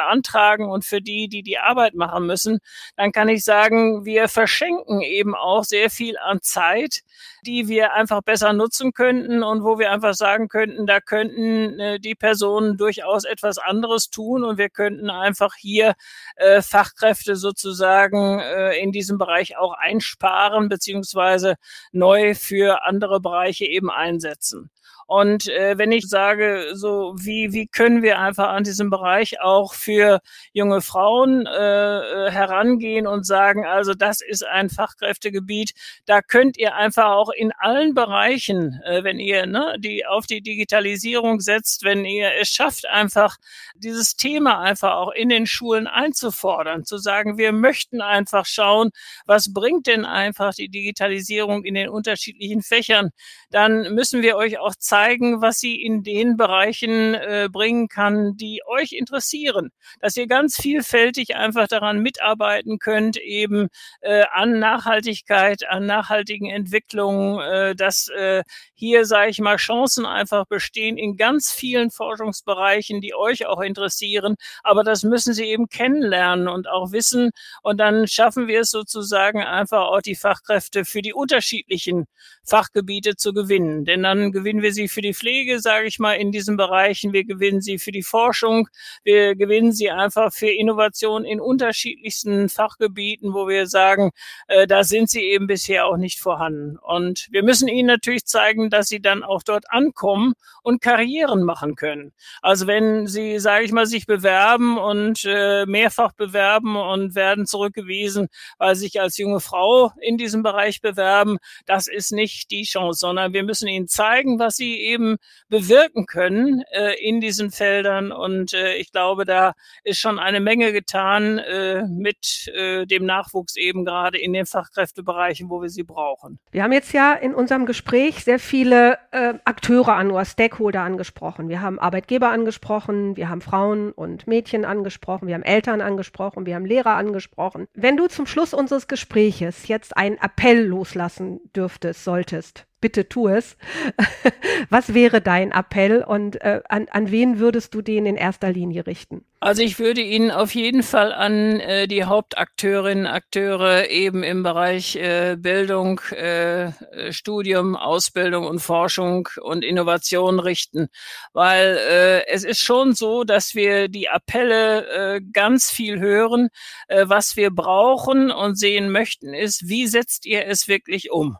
und 0.69 0.85
für 0.85 1.01
die, 1.01 1.27
die 1.27 1.43
die 1.43 1.57
Arbeit 1.59 1.95
machen 1.95 2.25
müssen, 2.25 2.59
dann 2.95 3.11
kann 3.11 3.29
ich 3.29 3.43
sagen, 3.43 4.05
wir 4.05 4.27
verschenken 4.27 5.01
eben 5.01 5.35
auch 5.35 5.63
sehr 5.63 5.89
viel 5.89 6.17
an 6.17 6.39
Zeit, 6.41 7.01
die 7.45 7.67
wir 7.67 7.93
einfach 7.93 8.21
besser 8.21 8.53
nutzen 8.53 8.93
könnten 8.93 9.43
und 9.43 9.63
wo 9.63 9.79
wir 9.79 9.91
einfach 9.91 10.13
sagen 10.13 10.47
könnten, 10.47 10.85
da 10.85 10.99
könnten 10.99 11.79
äh, 11.79 11.99
die 11.99 12.15
Personen 12.15 12.77
durchaus 12.77 13.23
etwas 13.23 13.57
anderes 13.57 14.09
tun 14.09 14.43
und 14.43 14.57
wir 14.57 14.69
könnten 14.69 15.09
einfach 15.09 15.55
hier 15.55 15.93
äh, 16.35 16.61
Fachkräfte 16.61 17.35
sozusagen 17.35 18.39
äh, 18.39 18.77
in 18.79 18.91
diesem 18.91 19.17
Bereich 19.17 19.57
auch 19.57 19.73
einsparen 19.73 20.69
beziehungsweise 20.69 21.55
neu 21.91 22.35
für 22.35 22.85
andere 22.85 23.19
Bereiche 23.19 23.65
eben 23.65 23.89
einsetzen. 23.89 24.69
Und 25.07 25.47
äh, 25.47 25.77
wenn 25.77 25.91
ich 25.91 26.07
sage, 26.07 26.71
so 26.73 27.13
wie, 27.17 27.53
wie 27.53 27.67
können 27.67 28.03
wir 28.03 28.19
einfach 28.19 28.49
an 28.49 28.63
diesem 28.63 28.89
Bereich 28.89 29.41
auch 29.41 29.73
für 29.73 30.19
junge 30.53 30.81
Frauen 30.81 31.45
äh, 31.45 32.31
herangehen 32.31 33.07
und 33.07 33.25
sagen, 33.25 33.65
also 33.65 33.93
das 33.93 34.21
ist 34.21 34.45
ein 34.45 34.69
Fachkräftegebiet, 34.69 35.73
da 36.05 36.21
könnt 36.21 36.57
ihr 36.57 36.75
einfach 36.75 37.11
auch 37.11 37.29
in 37.29 37.51
allen 37.57 37.93
Bereichen, 37.93 38.81
äh, 38.85 39.03
wenn 39.03 39.19
ihr 39.19 39.45
ne, 39.45 39.75
die 39.79 40.05
auf 40.05 40.25
die 40.25 40.41
Digitalisierung 40.41 41.39
setzt, 41.39 41.83
wenn 41.83 42.05
ihr 42.05 42.31
es 42.39 42.49
schafft, 42.49 42.87
einfach 42.87 43.37
dieses 43.75 44.15
Thema 44.15 44.59
einfach 44.59 44.93
auch 44.93 45.11
in 45.11 45.29
den 45.29 45.47
Schulen 45.47 45.87
einzufordern, 45.87 46.85
zu 46.85 46.97
sagen, 46.97 47.37
wir 47.37 47.51
möchten 47.51 48.01
einfach 48.01 48.45
schauen, 48.45 48.91
was 49.25 49.53
bringt 49.53 49.87
denn 49.87 50.05
einfach 50.05 50.53
die 50.53 50.69
Digitalisierung 50.69 51.63
in 51.63 51.73
den 51.73 51.89
unterschiedlichen 51.89 52.61
Fächern, 52.61 53.09
dann 53.49 53.93
müssen 53.93 54.21
wir 54.21 54.35
euch 54.35 54.59
auch 54.59 54.75
zeigen, 54.89 55.39
was 55.41 55.59
sie 55.59 55.79
in 55.81 56.01
den 56.01 56.35
Bereichen 56.35 57.13
äh, 57.13 57.47
bringen 57.51 57.87
kann, 57.89 58.35
die 58.37 58.61
euch 58.65 58.93
interessieren, 58.93 59.69
dass 60.01 60.17
ihr 60.17 60.25
ganz 60.25 60.59
vielfältig 60.59 61.35
einfach 61.35 61.67
daran 61.67 61.99
mitarbeiten 61.99 62.79
könnt, 62.79 63.17
eben 63.17 63.67
äh, 64.01 64.23
an 64.31 64.57
Nachhaltigkeit, 64.57 65.69
an 65.69 65.85
nachhaltigen 65.85 66.49
Entwicklungen, 66.49 67.39
äh, 67.39 67.75
dass 67.75 68.07
äh, 68.09 68.41
hier, 68.73 69.05
sage 69.05 69.29
ich 69.29 69.39
mal, 69.39 69.57
Chancen 69.57 70.07
einfach 70.07 70.45
bestehen 70.47 70.97
in 70.97 71.17
ganz 71.17 71.51
vielen 71.51 71.91
Forschungsbereichen, 71.91 72.99
die 72.99 73.13
euch 73.13 73.45
auch 73.45 73.61
interessieren. 73.61 74.37
Aber 74.63 74.83
das 74.83 75.03
müssen 75.03 75.33
sie 75.33 75.45
eben 75.45 75.69
kennenlernen 75.69 76.47
und 76.47 76.67
auch 76.67 76.91
wissen. 76.91 77.29
Und 77.61 77.77
dann 77.77 78.07
schaffen 78.07 78.47
wir 78.47 78.61
es 78.61 78.71
sozusagen 78.71 79.43
einfach 79.43 79.83
auch 79.89 80.01
die 80.01 80.15
Fachkräfte 80.15 80.83
für 80.83 81.03
die 81.03 81.13
unterschiedlichen 81.13 82.05
Fachgebiete 82.43 83.15
zu 83.15 83.33
gewinnen. 83.33 83.85
Denn 83.85 84.01
dann 84.01 84.31
gewinnen 84.31 84.63
wir 84.63 84.73
sie 84.73 84.78
für 84.87 85.01
die 85.01 85.13
Pflege, 85.13 85.59
sage 85.59 85.87
ich 85.87 85.99
mal, 85.99 86.13
in 86.13 86.31
diesen 86.31 86.57
Bereichen. 86.57 87.13
Wir 87.13 87.23
gewinnen 87.23 87.61
sie 87.61 87.79
für 87.79 87.91
die 87.91 88.03
Forschung. 88.03 88.67
Wir 89.03 89.35
gewinnen 89.35 89.71
sie 89.71 89.89
einfach 89.89 90.33
für 90.33 90.49
Innovation 90.49 91.25
in 91.25 91.39
unterschiedlichsten 91.39 92.49
Fachgebieten, 92.49 93.33
wo 93.33 93.47
wir 93.47 93.67
sagen, 93.67 94.11
äh, 94.47 94.67
da 94.67 94.83
sind 94.83 95.09
sie 95.09 95.21
eben 95.21 95.47
bisher 95.47 95.85
auch 95.85 95.97
nicht 95.97 96.19
vorhanden. 96.19 96.77
Und 96.77 97.27
wir 97.31 97.43
müssen 97.43 97.67
ihnen 97.67 97.87
natürlich 97.87 98.25
zeigen, 98.25 98.69
dass 98.69 98.87
sie 98.87 99.01
dann 99.01 99.23
auch 99.23 99.43
dort 99.43 99.71
ankommen 99.71 100.33
und 100.63 100.81
Karrieren 100.81 101.43
machen 101.43 101.75
können. 101.75 102.13
Also 102.41 102.67
wenn 102.67 103.07
sie, 103.07 103.39
sage 103.39 103.65
ich 103.65 103.71
mal, 103.71 103.85
sich 103.85 104.05
bewerben 104.05 104.77
und 104.77 105.23
äh, 105.25 105.65
mehrfach 105.65 106.13
bewerben 106.13 106.75
und 106.75 107.15
werden 107.15 107.45
zurückgewiesen, 107.45 108.27
weil 108.57 108.75
sie 108.75 108.89
sich 108.89 109.01
als 109.01 109.17
junge 109.17 109.39
Frau 109.39 109.91
in 110.01 110.17
diesem 110.17 110.43
Bereich 110.43 110.81
bewerben, 110.81 111.37
das 111.65 111.87
ist 111.87 112.11
nicht 112.11 112.51
die 112.51 112.63
Chance, 112.63 112.99
sondern 112.99 113.33
wir 113.33 113.43
müssen 113.43 113.67
ihnen 113.67 113.87
zeigen, 113.87 114.39
was 114.39 114.55
sie 114.55 114.68
eben 114.77 115.17
bewirken 115.49 116.05
können 116.05 116.63
äh, 116.71 116.93
in 117.01 117.21
diesen 117.21 117.51
Feldern. 117.51 118.11
Und 118.11 118.53
äh, 118.53 118.75
ich 118.75 118.91
glaube, 118.91 119.25
da 119.25 119.53
ist 119.83 119.99
schon 119.99 120.19
eine 120.19 120.39
Menge 120.39 120.71
getan 120.71 121.37
äh, 121.39 121.83
mit 121.87 122.47
äh, 122.53 122.85
dem 122.85 123.05
Nachwuchs 123.05 123.55
eben 123.55 123.85
gerade 123.85 124.17
in 124.17 124.33
den 124.33 124.45
Fachkräftebereichen, 124.45 125.49
wo 125.49 125.61
wir 125.61 125.69
sie 125.69 125.83
brauchen. 125.83 126.39
Wir 126.51 126.63
haben 126.63 126.73
jetzt 126.73 126.93
ja 126.93 127.13
in 127.13 127.33
unserem 127.33 127.65
Gespräch 127.65 128.23
sehr 128.23 128.39
viele 128.39 128.97
äh, 129.11 129.33
Akteure 129.45 129.95
an 129.95 130.11
oder 130.11 130.25
Stakeholder 130.25 130.81
angesprochen. 130.81 131.49
Wir 131.49 131.61
haben 131.61 131.79
Arbeitgeber 131.79 132.29
angesprochen, 132.29 133.17
wir 133.17 133.29
haben 133.29 133.41
Frauen 133.41 133.91
und 133.91 134.27
Mädchen 134.27 134.65
angesprochen, 134.65 135.27
wir 135.27 135.35
haben 135.35 135.43
Eltern 135.43 135.81
angesprochen, 135.81 136.45
wir 136.45 136.55
haben 136.55 136.65
Lehrer 136.65 136.95
angesprochen. 136.95 137.67
Wenn 137.73 137.97
du 137.97 138.07
zum 138.07 138.25
Schluss 138.25 138.53
unseres 138.53 138.87
Gespräches 138.87 139.67
jetzt 139.67 139.97
einen 139.97 140.17
Appell 140.17 140.65
loslassen 140.65 141.39
dürftest, 141.55 142.03
solltest, 142.03 142.68
bitte 142.81 143.09
tu 143.09 143.27
es. 143.27 143.57
Was 144.69 144.93
wäre 144.93 145.21
dein 145.21 145.51
Appell 145.51 146.03
und 146.03 146.41
äh, 146.41 146.61
an, 146.67 146.87
an 146.91 147.11
wen 147.11 147.39
würdest 147.39 147.73
du 147.73 147.81
den 147.81 148.05
in 148.05 148.15
erster 148.15 148.51
Linie 148.51 148.87
richten? 148.87 149.25
Also 149.41 149.61
ich 149.61 149.79
würde 149.79 150.01
ihn 150.01 150.31
auf 150.31 150.53
jeden 150.53 150.83
Fall 150.83 151.13
an 151.13 151.61
äh, 151.61 151.87
die 151.87 152.03
Hauptakteurinnen, 152.03 153.07
Akteure 153.07 153.89
eben 153.89 154.21
im 154.21 154.43
Bereich 154.43 154.97
äh, 154.97 155.37
Bildung, 155.39 156.01
äh, 156.11 156.73
Studium, 157.13 157.77
Ausbildung 157.77 158.45
und 158.45 158.59
Forschung 158.59 159.29
und 159.41 159.63
Innovation 159.63 160.41
richten, 160.41 160.89
weil 161.31 161.77
äh, 161.77 162.27
es 162.27 162.43
ist 162.43 162.59
schon 162.59 162.93
so, 162.93 163.23
dass 163.23 163.55
wir 163.55 163.87
die 163.87 164.09
Appelle 164.09 165.15
äh, 165.15 165.21
ganz 165.31 165.71
viel 165.71 166.01
hören. 166.01 166.49
Äh, 166.89 167.05
was 167.07 167.37
wir 167.37 167.49
brauchen 167.49 168.31
und 168.31 168.59
sehen 168.59 168.91
möchten, 168.91 169.33
ist, 169.33 169.69
wie 169.69 169.87
setzt 169.87 170.25
ihr 170.25 170.47
es 170.47 170.67
wirklich 170.67 171.11
um? 171.11 171.37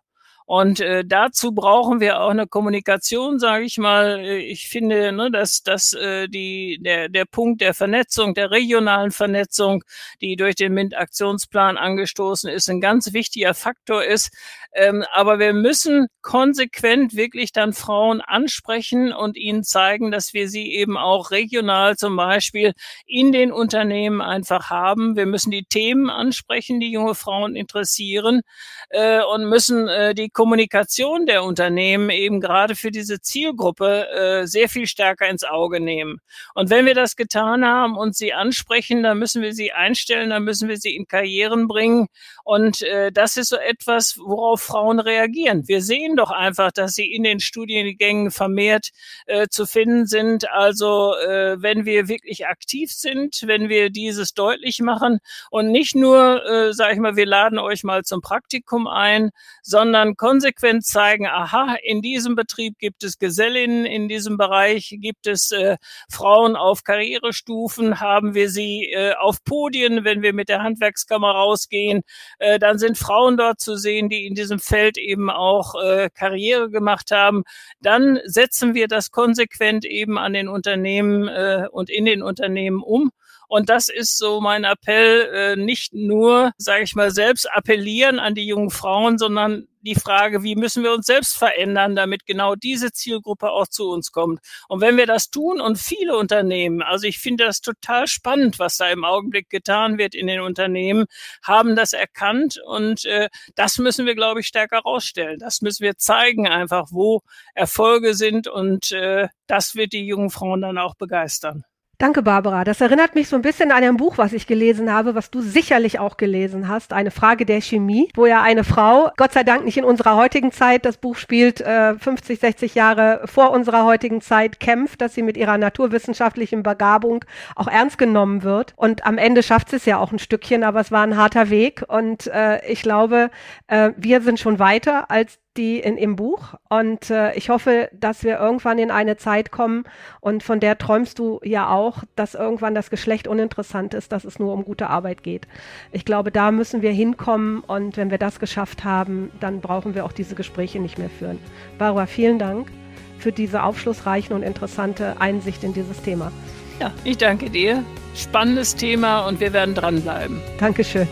Und 0.50 0.80
äh, 0.80 1.06
dazu 1.06 1.52
brauchen 1.52 2.00
wir 2.00 2.22
auch 2.22 2.32
eine 2.32 2.48
Kommunikation, 2.48 3.38
sage 3.38 3.66
ich 3.66 3.78
mal. 3.78 4.26
Ich 4.26 4.68
finde, 4.68 5.12
ne, 5.12 5.30
dass, 5.30 5.62
dass 5.62 5.94
äh, 5.94 6.28
die, 6.28 6.80
der, 6.82 7.08
der 7.08 7.26
Punkt 7.26 7.62
der 7.62 7.76
Vernetzung, 7.76 8.34
der 8.34 8.50
regionalen 8.50 9.12
Vernetzung, 9.12 9.84
die 10.22 10.38
durch 10.38 10.56
den 10.56 10.74
MINT-Aktionsplan 10.74 11.78
angestoßen 11.78 12.50
ist, 12.50 12.68
ein 12.68 12.82
ganz 12.82 13.14
wichtiger 13.14 13.54
Faktor 13.54 14.04
ist. 14.04 14.32
Ähm, 14.74 15.06
aber 15.14 15.38
wir 15.38 15.54
müssen 15.54 16.08
konsequent 16.24 17.16
wirklich 17.16 17.52
dann 17.52 17.74
Frauen 17.74 18.20
ansprechen 18.20 19.14
und 19.14 19.38
ihnen 19.38 19.64
zeigen, 19.64 20.10
dass 20.10 20.34
wir 20.34 20.50
sie 20.50 20.74
eben 20.74 20.98
auch 20.98 21.30
regional 21.30 21.96
zum 21.96 22.16
Beispiel 22.16 22.74
in 23.06 23.32
den 23.32 23.52
Unternehmen 23.52 24.20
einfach 24.20 24.72
haben. 24.72 25.16
Wir 25.16 25.28
müssen 25.28 25.52
die 25.52 25.66
Themen 25.66 26.10
ansprechen, 26.10 26.80
die 26.80 26.92
junge 26.92 27.14
Frauen 27.14 27.56
interessieren 27.56 28.42
äh, 28.90 29.22
und 29.24 29.46
müssen 29.48 29.88
äh, 29.88 30.16
die 30.16 30.30
Kommunikation 30.30 31.26
der 31.26 31.44
Unternehmen 31.44 32.10
eben 32.10 32.42
gerade 32.42 32.76
für 32.76 32.92
diese 32.92 33.22
Zielgruppe 33.22 34.10
äh, 34.10 34.48
sehr 34.48 34.70
viel 34.70 34.88
stärker 34.88 35.28
ins 35.28 35.44
Auge 35.44 35.80
nehmen. 35.80 36.20
Und 36.56 36.70
wenn 36.70 36.86
wir 36.86 36.96
das 36.96 37.16
getan 37.16 37.66
haben 37.66 37.98
und 37.98 38.16
sie 38.16 38.34
ansprechen, 38.34 39.04
dann 39.04 39.20
müssen 39.20 39.42
wir 39.42 39.54
sie 39.54 39.72
einstellen, 39.72 40.32
dann 40.32 40.44
müssen 40.44 40.70
wir 40.70 40.78
sie 40.78 40.96
in 40.96 41.08
Karrieren 41.08 41.68
bringen. 41.68 42.08
Und 42.44 42.82
äh, 42.82 43.12
das 43.12 43.38
ist 43.38 43.50
so 43.50 43.58
etwas, 43.58 44.18
worauf 44.18 44.62
Frauen 44.62 45.00
reagieren. 45.00 45.68
Wir 45.68 45.82
sehen 45.82 46.16
doch 46.16 46.32
einfach, 46.32 46.72
dass 46.72 46.94
sie 46.94 47.12
in 47.12 47.24
den 47.24 47.40
Studiengängen 47.40 48.32
vermehrt 48.32 48.90
äh, 49.28 49.48
zu 49.50 49.66
finden 49.66 50.08
sind. 50.08 50.50
Also 50.50 51.16
äh, 51.16 51.62
wenn 51.62 51.86
wir 51.86 52.08
wirklich 52.08 52.48
aktiv 52.48 52.92
sind, 52.92 53.44
wenn 53.46 53.70
wir 53.70 53.90
dieses 53.90 54.34
deutlich 54.34 54.80
machen 54.80 55.20
und 55.52 55.72
nicht 55.72 55.96
nur, 55.96 56.46
äh, 56.46 56.74
sage 56.74 56.94
ich 56.94 57.00
mal, 57.00 57.16
wir 57.16 57.26
laden 57.26 57.60
euch 57.60 57.84
mal 57.84 58.04
zum 58.04 58.22
Praktikum 58.22 58.79
ein, 58.88 59.32
sondern 59.62 60.16
konsequent 60.16 60.86
zeigen, 60.86 61.28
aha, 61.28 61.76
in 61.84 62.02
diesem 62.02 62.36
Betrieb 62.36 62.78
gibt 62.78 63.04
es 63.04 63.20
Gesellinnen, 63.20 63.86
in 63.86 64.08
diesem 64.08 64.38
Bereich 64.38 64.96
gibt 65.00 65.28
es 65.28 65.52
äh, 65.52 65.78
Frauen 66.10 66.56
auf 66.56 66.84
Karrierestufen, 66.84 68.00
haben 68.00 68.34
wir 68.34 68.50
sie 68.50 68.92
äh, 68.92 69.14
auf 69.16 69.44
Podien, 69.44 70.04
wenn 70.04 70.22
wir 70.22 70.34
mit 70.34 70.50
der 70.50 70.64
Handwerkskammer 70.64 71.32
rausgehen, 71.32 72.02
äh, 72.40 72.60
dann 72.60 72.78
sind 72.78 72.98
Frauen 72.98 73.38
dort 73.38 73.60
zu 73.60 73.76
sehen, 73.76 74.10
die 74.10 74.26
in 74.26 74.36
diesem 74.36 74.60
Feld 74.60 74.98
eben 74.98 75.30
auch 75.30 75.76
äh, 75.76 76.10
Karriere 76.14 76.70
gemacht 76.70 77.12
haben. 77.12 77.44
Dann 77.82 78.20
setzen 78.26 78.74
wir 78.74 78.88
das 78.88 79.12
konsequent 79.12 79.86
eben 79.86 80.18
an 80.18 80.34
den 80.34 80.48
Unternehmen 80.48 81.28
äh, 81.28 81.68
und 81.72 81.90
in 81.90 82.06
den 82.06 82.22
Unternehmen 82.22 82.82
um. 82.82 83.12
Und 83.50 83.68
das 83.70 83.90
ist 83.90 84.20
so 84.20 84.42
mein 84.42 84.64
Appell, 84.64 85.30
äh, 85.34 85.56
nicht 85.56 85.92
nur, 85.94 86.52
sage 86.58 86.84
ich 86.84 86.94
mal, 86.94 87.10
selbst 87.10 87.52
appellieren 87.52 88.20
an 88.20 88.36
die 88.36 88.46
jungen 88.46 88.70
Frauen, 88.70 89.18
sondern 89.18 89.68
die 89.82 89.96
Frage, 89.96 90.44
wie 90.44 90.56
müssen 90.56 90.84
wir 90.84 90.94
uns 90.94 91.08
selbst 91.08 91.36
verändern, 91.36 91.96
damit 91.96 92.28
genau 92.28 92.54
diese 92.54 92.92
Zielgruppe 92.92 93.50
auch 93.50 93.68
zu 93.68 93.90
uns 93.90 94.12
kommt. 94.12 94.40
Und 94.68 94.82
wenn 94.82 94.98
wir 94.98 95.08
das 95.08 95.32
tun 95.32 95.62
und 95.62 95.80
viele 95.80 96.16
Unternehmen, 96.16 96.84
also 96.84 97.08
ich 97.08 97.18
finde 97.18 97.46
das 97.46 97.62
total 97.62 98.06
spannend, 98.06 98.60
was 98.60 98.78
da 98.78 98.88
im 98.90 99.04
Augenblick 99.04 99.50
getan 99.50 99.98
wird 99.98 100.14
in 100.14 100.28
den 100.28 100.42
Unternehmen, 100.42 101.06
haben 101.42 101.76
das 101.76 101.94
erkannt 101.94 102.60
und 102.64 103.06
äh, 103.06 103.30
das 103.56 103.80
müssen 103.80 104.06
wir, 104.06 104.14
glaube 104.14 104.42
ich, 104.42 104.48
stärker 104.48 104.78
herausstellen. 104.84 105.40
Das 105.40 105.62
müssen 105.62 105.84
wir 105.84 105.98
zeigen 105.98 106.48
einfach, 106.48 106.90
wo 106.92 107.22
Erfolge 107.56 108.14
sind 108.14 108.48
und 108.48 108.92
äh, 108.92 109.28
das 109.48 109.74
wird 109.74 109.94
die 109.94 110.06
jungen 110.06 110.30
Frauen 110.30 110.62
dann 110.62 110.78
auch 110.78 110.94
begeistern. 110.94 111.64
Danke, 112.02 112.22
Barbara. 112.22 112.64
Das 112.64 112.80
erinnert 112.80 113.14
mich 113.14 113.28
so 113.28 113.36
ein 113.36 113.42
bisschen 113.42 113.74
an 113.74 113.84
ein 113.84 113.98
Buch, 113.98 114.18
was 114.18 114.32
ich 114.32 114.48
gelesen 114.48 114.90
habe, 114.90 115.16
was 115.16 115.32
du 115.32 115.42
sicherlich 115.42 116.00
auch 116.00 116.16
gelesen 116.16 116.70
hast. 116.70 116.94
Eine 116.94 117.12
Frage 117.12 117.46
der 117.46 117.60
Chemie, 117.60 118.08
wo 118.16 118.26
ja 118.26 118.42
eine 118.42 118.64
Frau, 118.64 119.12
Gott 119.18 119.34
sei 119.34 119.44
Dank 119.44 119.66
nicht 119.66 119.76
in 119.76 119.84
unserer 119.84 120.16
heutigen 120.16 120.54
Zeit, 120.54 120.86
das 120.86 120.96
Buch 120.96 121.18
spielt 121.18 121.60
äh, 121.60 121.96
50, 121.96 122.40
60 122.40 122.74
Jahre 122.74 123.24
vor 123.26 123.52
unserer 123.52 123.84
heutigen 123.84 124.22
Zeit, 124.22 124.62
kämpft, 124.62 125.02
dass 125.02 125.14
sie 125.14 125.24
mit 125.24 125.36
ihrer 125.36 125.58
naturwissenschaftlichen 125.58 126.64
Begabung 126.64 127.26
auch 127.58 127.68
ernst 127.68 127.98
genommen 127.98 128.44
wird. 128.44 128.72
Und 128.78 129.06
am 129.06 129.18
Ende 129.18 129.44
schafft 129.44 129.70
sie 129.70 129.76
es 129.76 129.86
ja 129.86 129.98
auch 129.98 130.14
ein 130.14 130.20
Stückchen, 130.20 130.64
aber 130.64 130.80
es 130.80 130.94
war 130.94 131.04
ein 131.04 131.18
harter 131.18 131.50
Weg. 131.50 131.84
Und 131.86 132.28
äh, 132.28 132.66
ich 132.66 132.82
glaube, 132.82 133.30
äh, 133.68 133.92
wir 133.98 134.22
sind 134.22 134.40
schon 134.40 134.58
weiter 134.58 135.12
als 135.12 135.38
die 135.60 135.80
in, 135.80 135.98
im 135.98 136.16
Buch. 136.16 136.56
Und 136.70 137.12
äh, 137.12 137.36
ich 137.36 137.50
hoffe, 137.50 137.90
dass 137.94 138.24
wir 138.24 138.40
irgendwann 138.40 138.80
in 138.80 138.90
eine 138.90 139.18
Zeit 139.18 139.52
kommen 139.52 139.84
und 140.22 140.42
von 140.42 140.60
der 140.60 140.80
träumst 140.80 141.20
du 141.20 141.40
ja 141.44 141.70
auch, 141.70 142.04
dass 142.16 142.34
irgendwann 142.34 142.74
das 142.74 142.90
Geschlecht 142.90 143.28
uninteressant 143.28 143.94
ist, 143.94 144.12
dass 144.12 144.24
es 144.24 144.40
nur 144.40 144.54
um 144.54 144.66
gute 144.66 144.90
Arbeit 144.90 145.22
geht. 145.22 145.48
Ich 145.92 146.06
glaube, 146.06 146.32
da 146.32 146.52
müssen 146.52 146.82
wir 146.82 146.92
hinkommen 146.92 147.60
und 147.60 147.98
wenn 147.98 148.10
wir 148.10 148.18
das 148.18 148.40
geschafft 148.40 148.84
haben, 148.84 149.32
dann 149.40 149.62
brauchen 149.62 149.94
wir 149.94 150.06
auch 150.06 150.14
diese 150.14 150.34
Gespräche 150.34 150.80
nicht 150.80 150.98
mehr 150.98 151.10
führen. 151.12 151.38
Barbara, 151.78 152.08
vielen 152.08 152.40
Dank. 152.40 152.72
für 153.20 153.32
diese 153.32 153.64
aufschlussreichen 153.64 154.36
und 154.36 154.44
interessante 154.44 155.20
Einsicht 155.20 155.64
in 155.64 155.74
dieses 155.74 156.02
Thema. 156.02 156.32
Ja, 156.80 156.92
ich 157.04 157.18
danke 157.18 157.50
dir. 157.50 157.84
Spannendes 158.16 158.76
Thema 158.76 159.28
und 159.28 159.40
wir 159.40 159.54
werden 159.54 159.76
dranbleiben. 159.76 160.40
Dankeschön. 160.60 161.08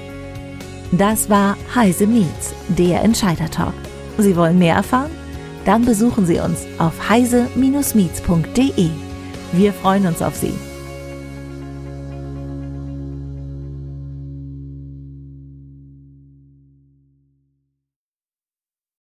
Das 0.92 1.30
war 1.30 1.58
Heise 1.76 2.08
Meets, 2.08 2.54
der 2.70 3.04
Entscheider 3.04 3.52
Talk. 3.52 3.74
Sie 4.18 4.36
wollen 4.36 4.60
mehr 4.60 4.76
erfahren? 4.76 5.12
Dann 5.66 5.86
besuchen 5.86 6.26
Sie 6.26 6.40
uns 6.40 6.66
auf 6.78 7.10
heise-meets.de. 7.10 8.90
Wir 9.54 9.74
freuen 9.74 10.08
uns 10.08 10.22
auf 10.22 10.36
Sie. 10.36 10.54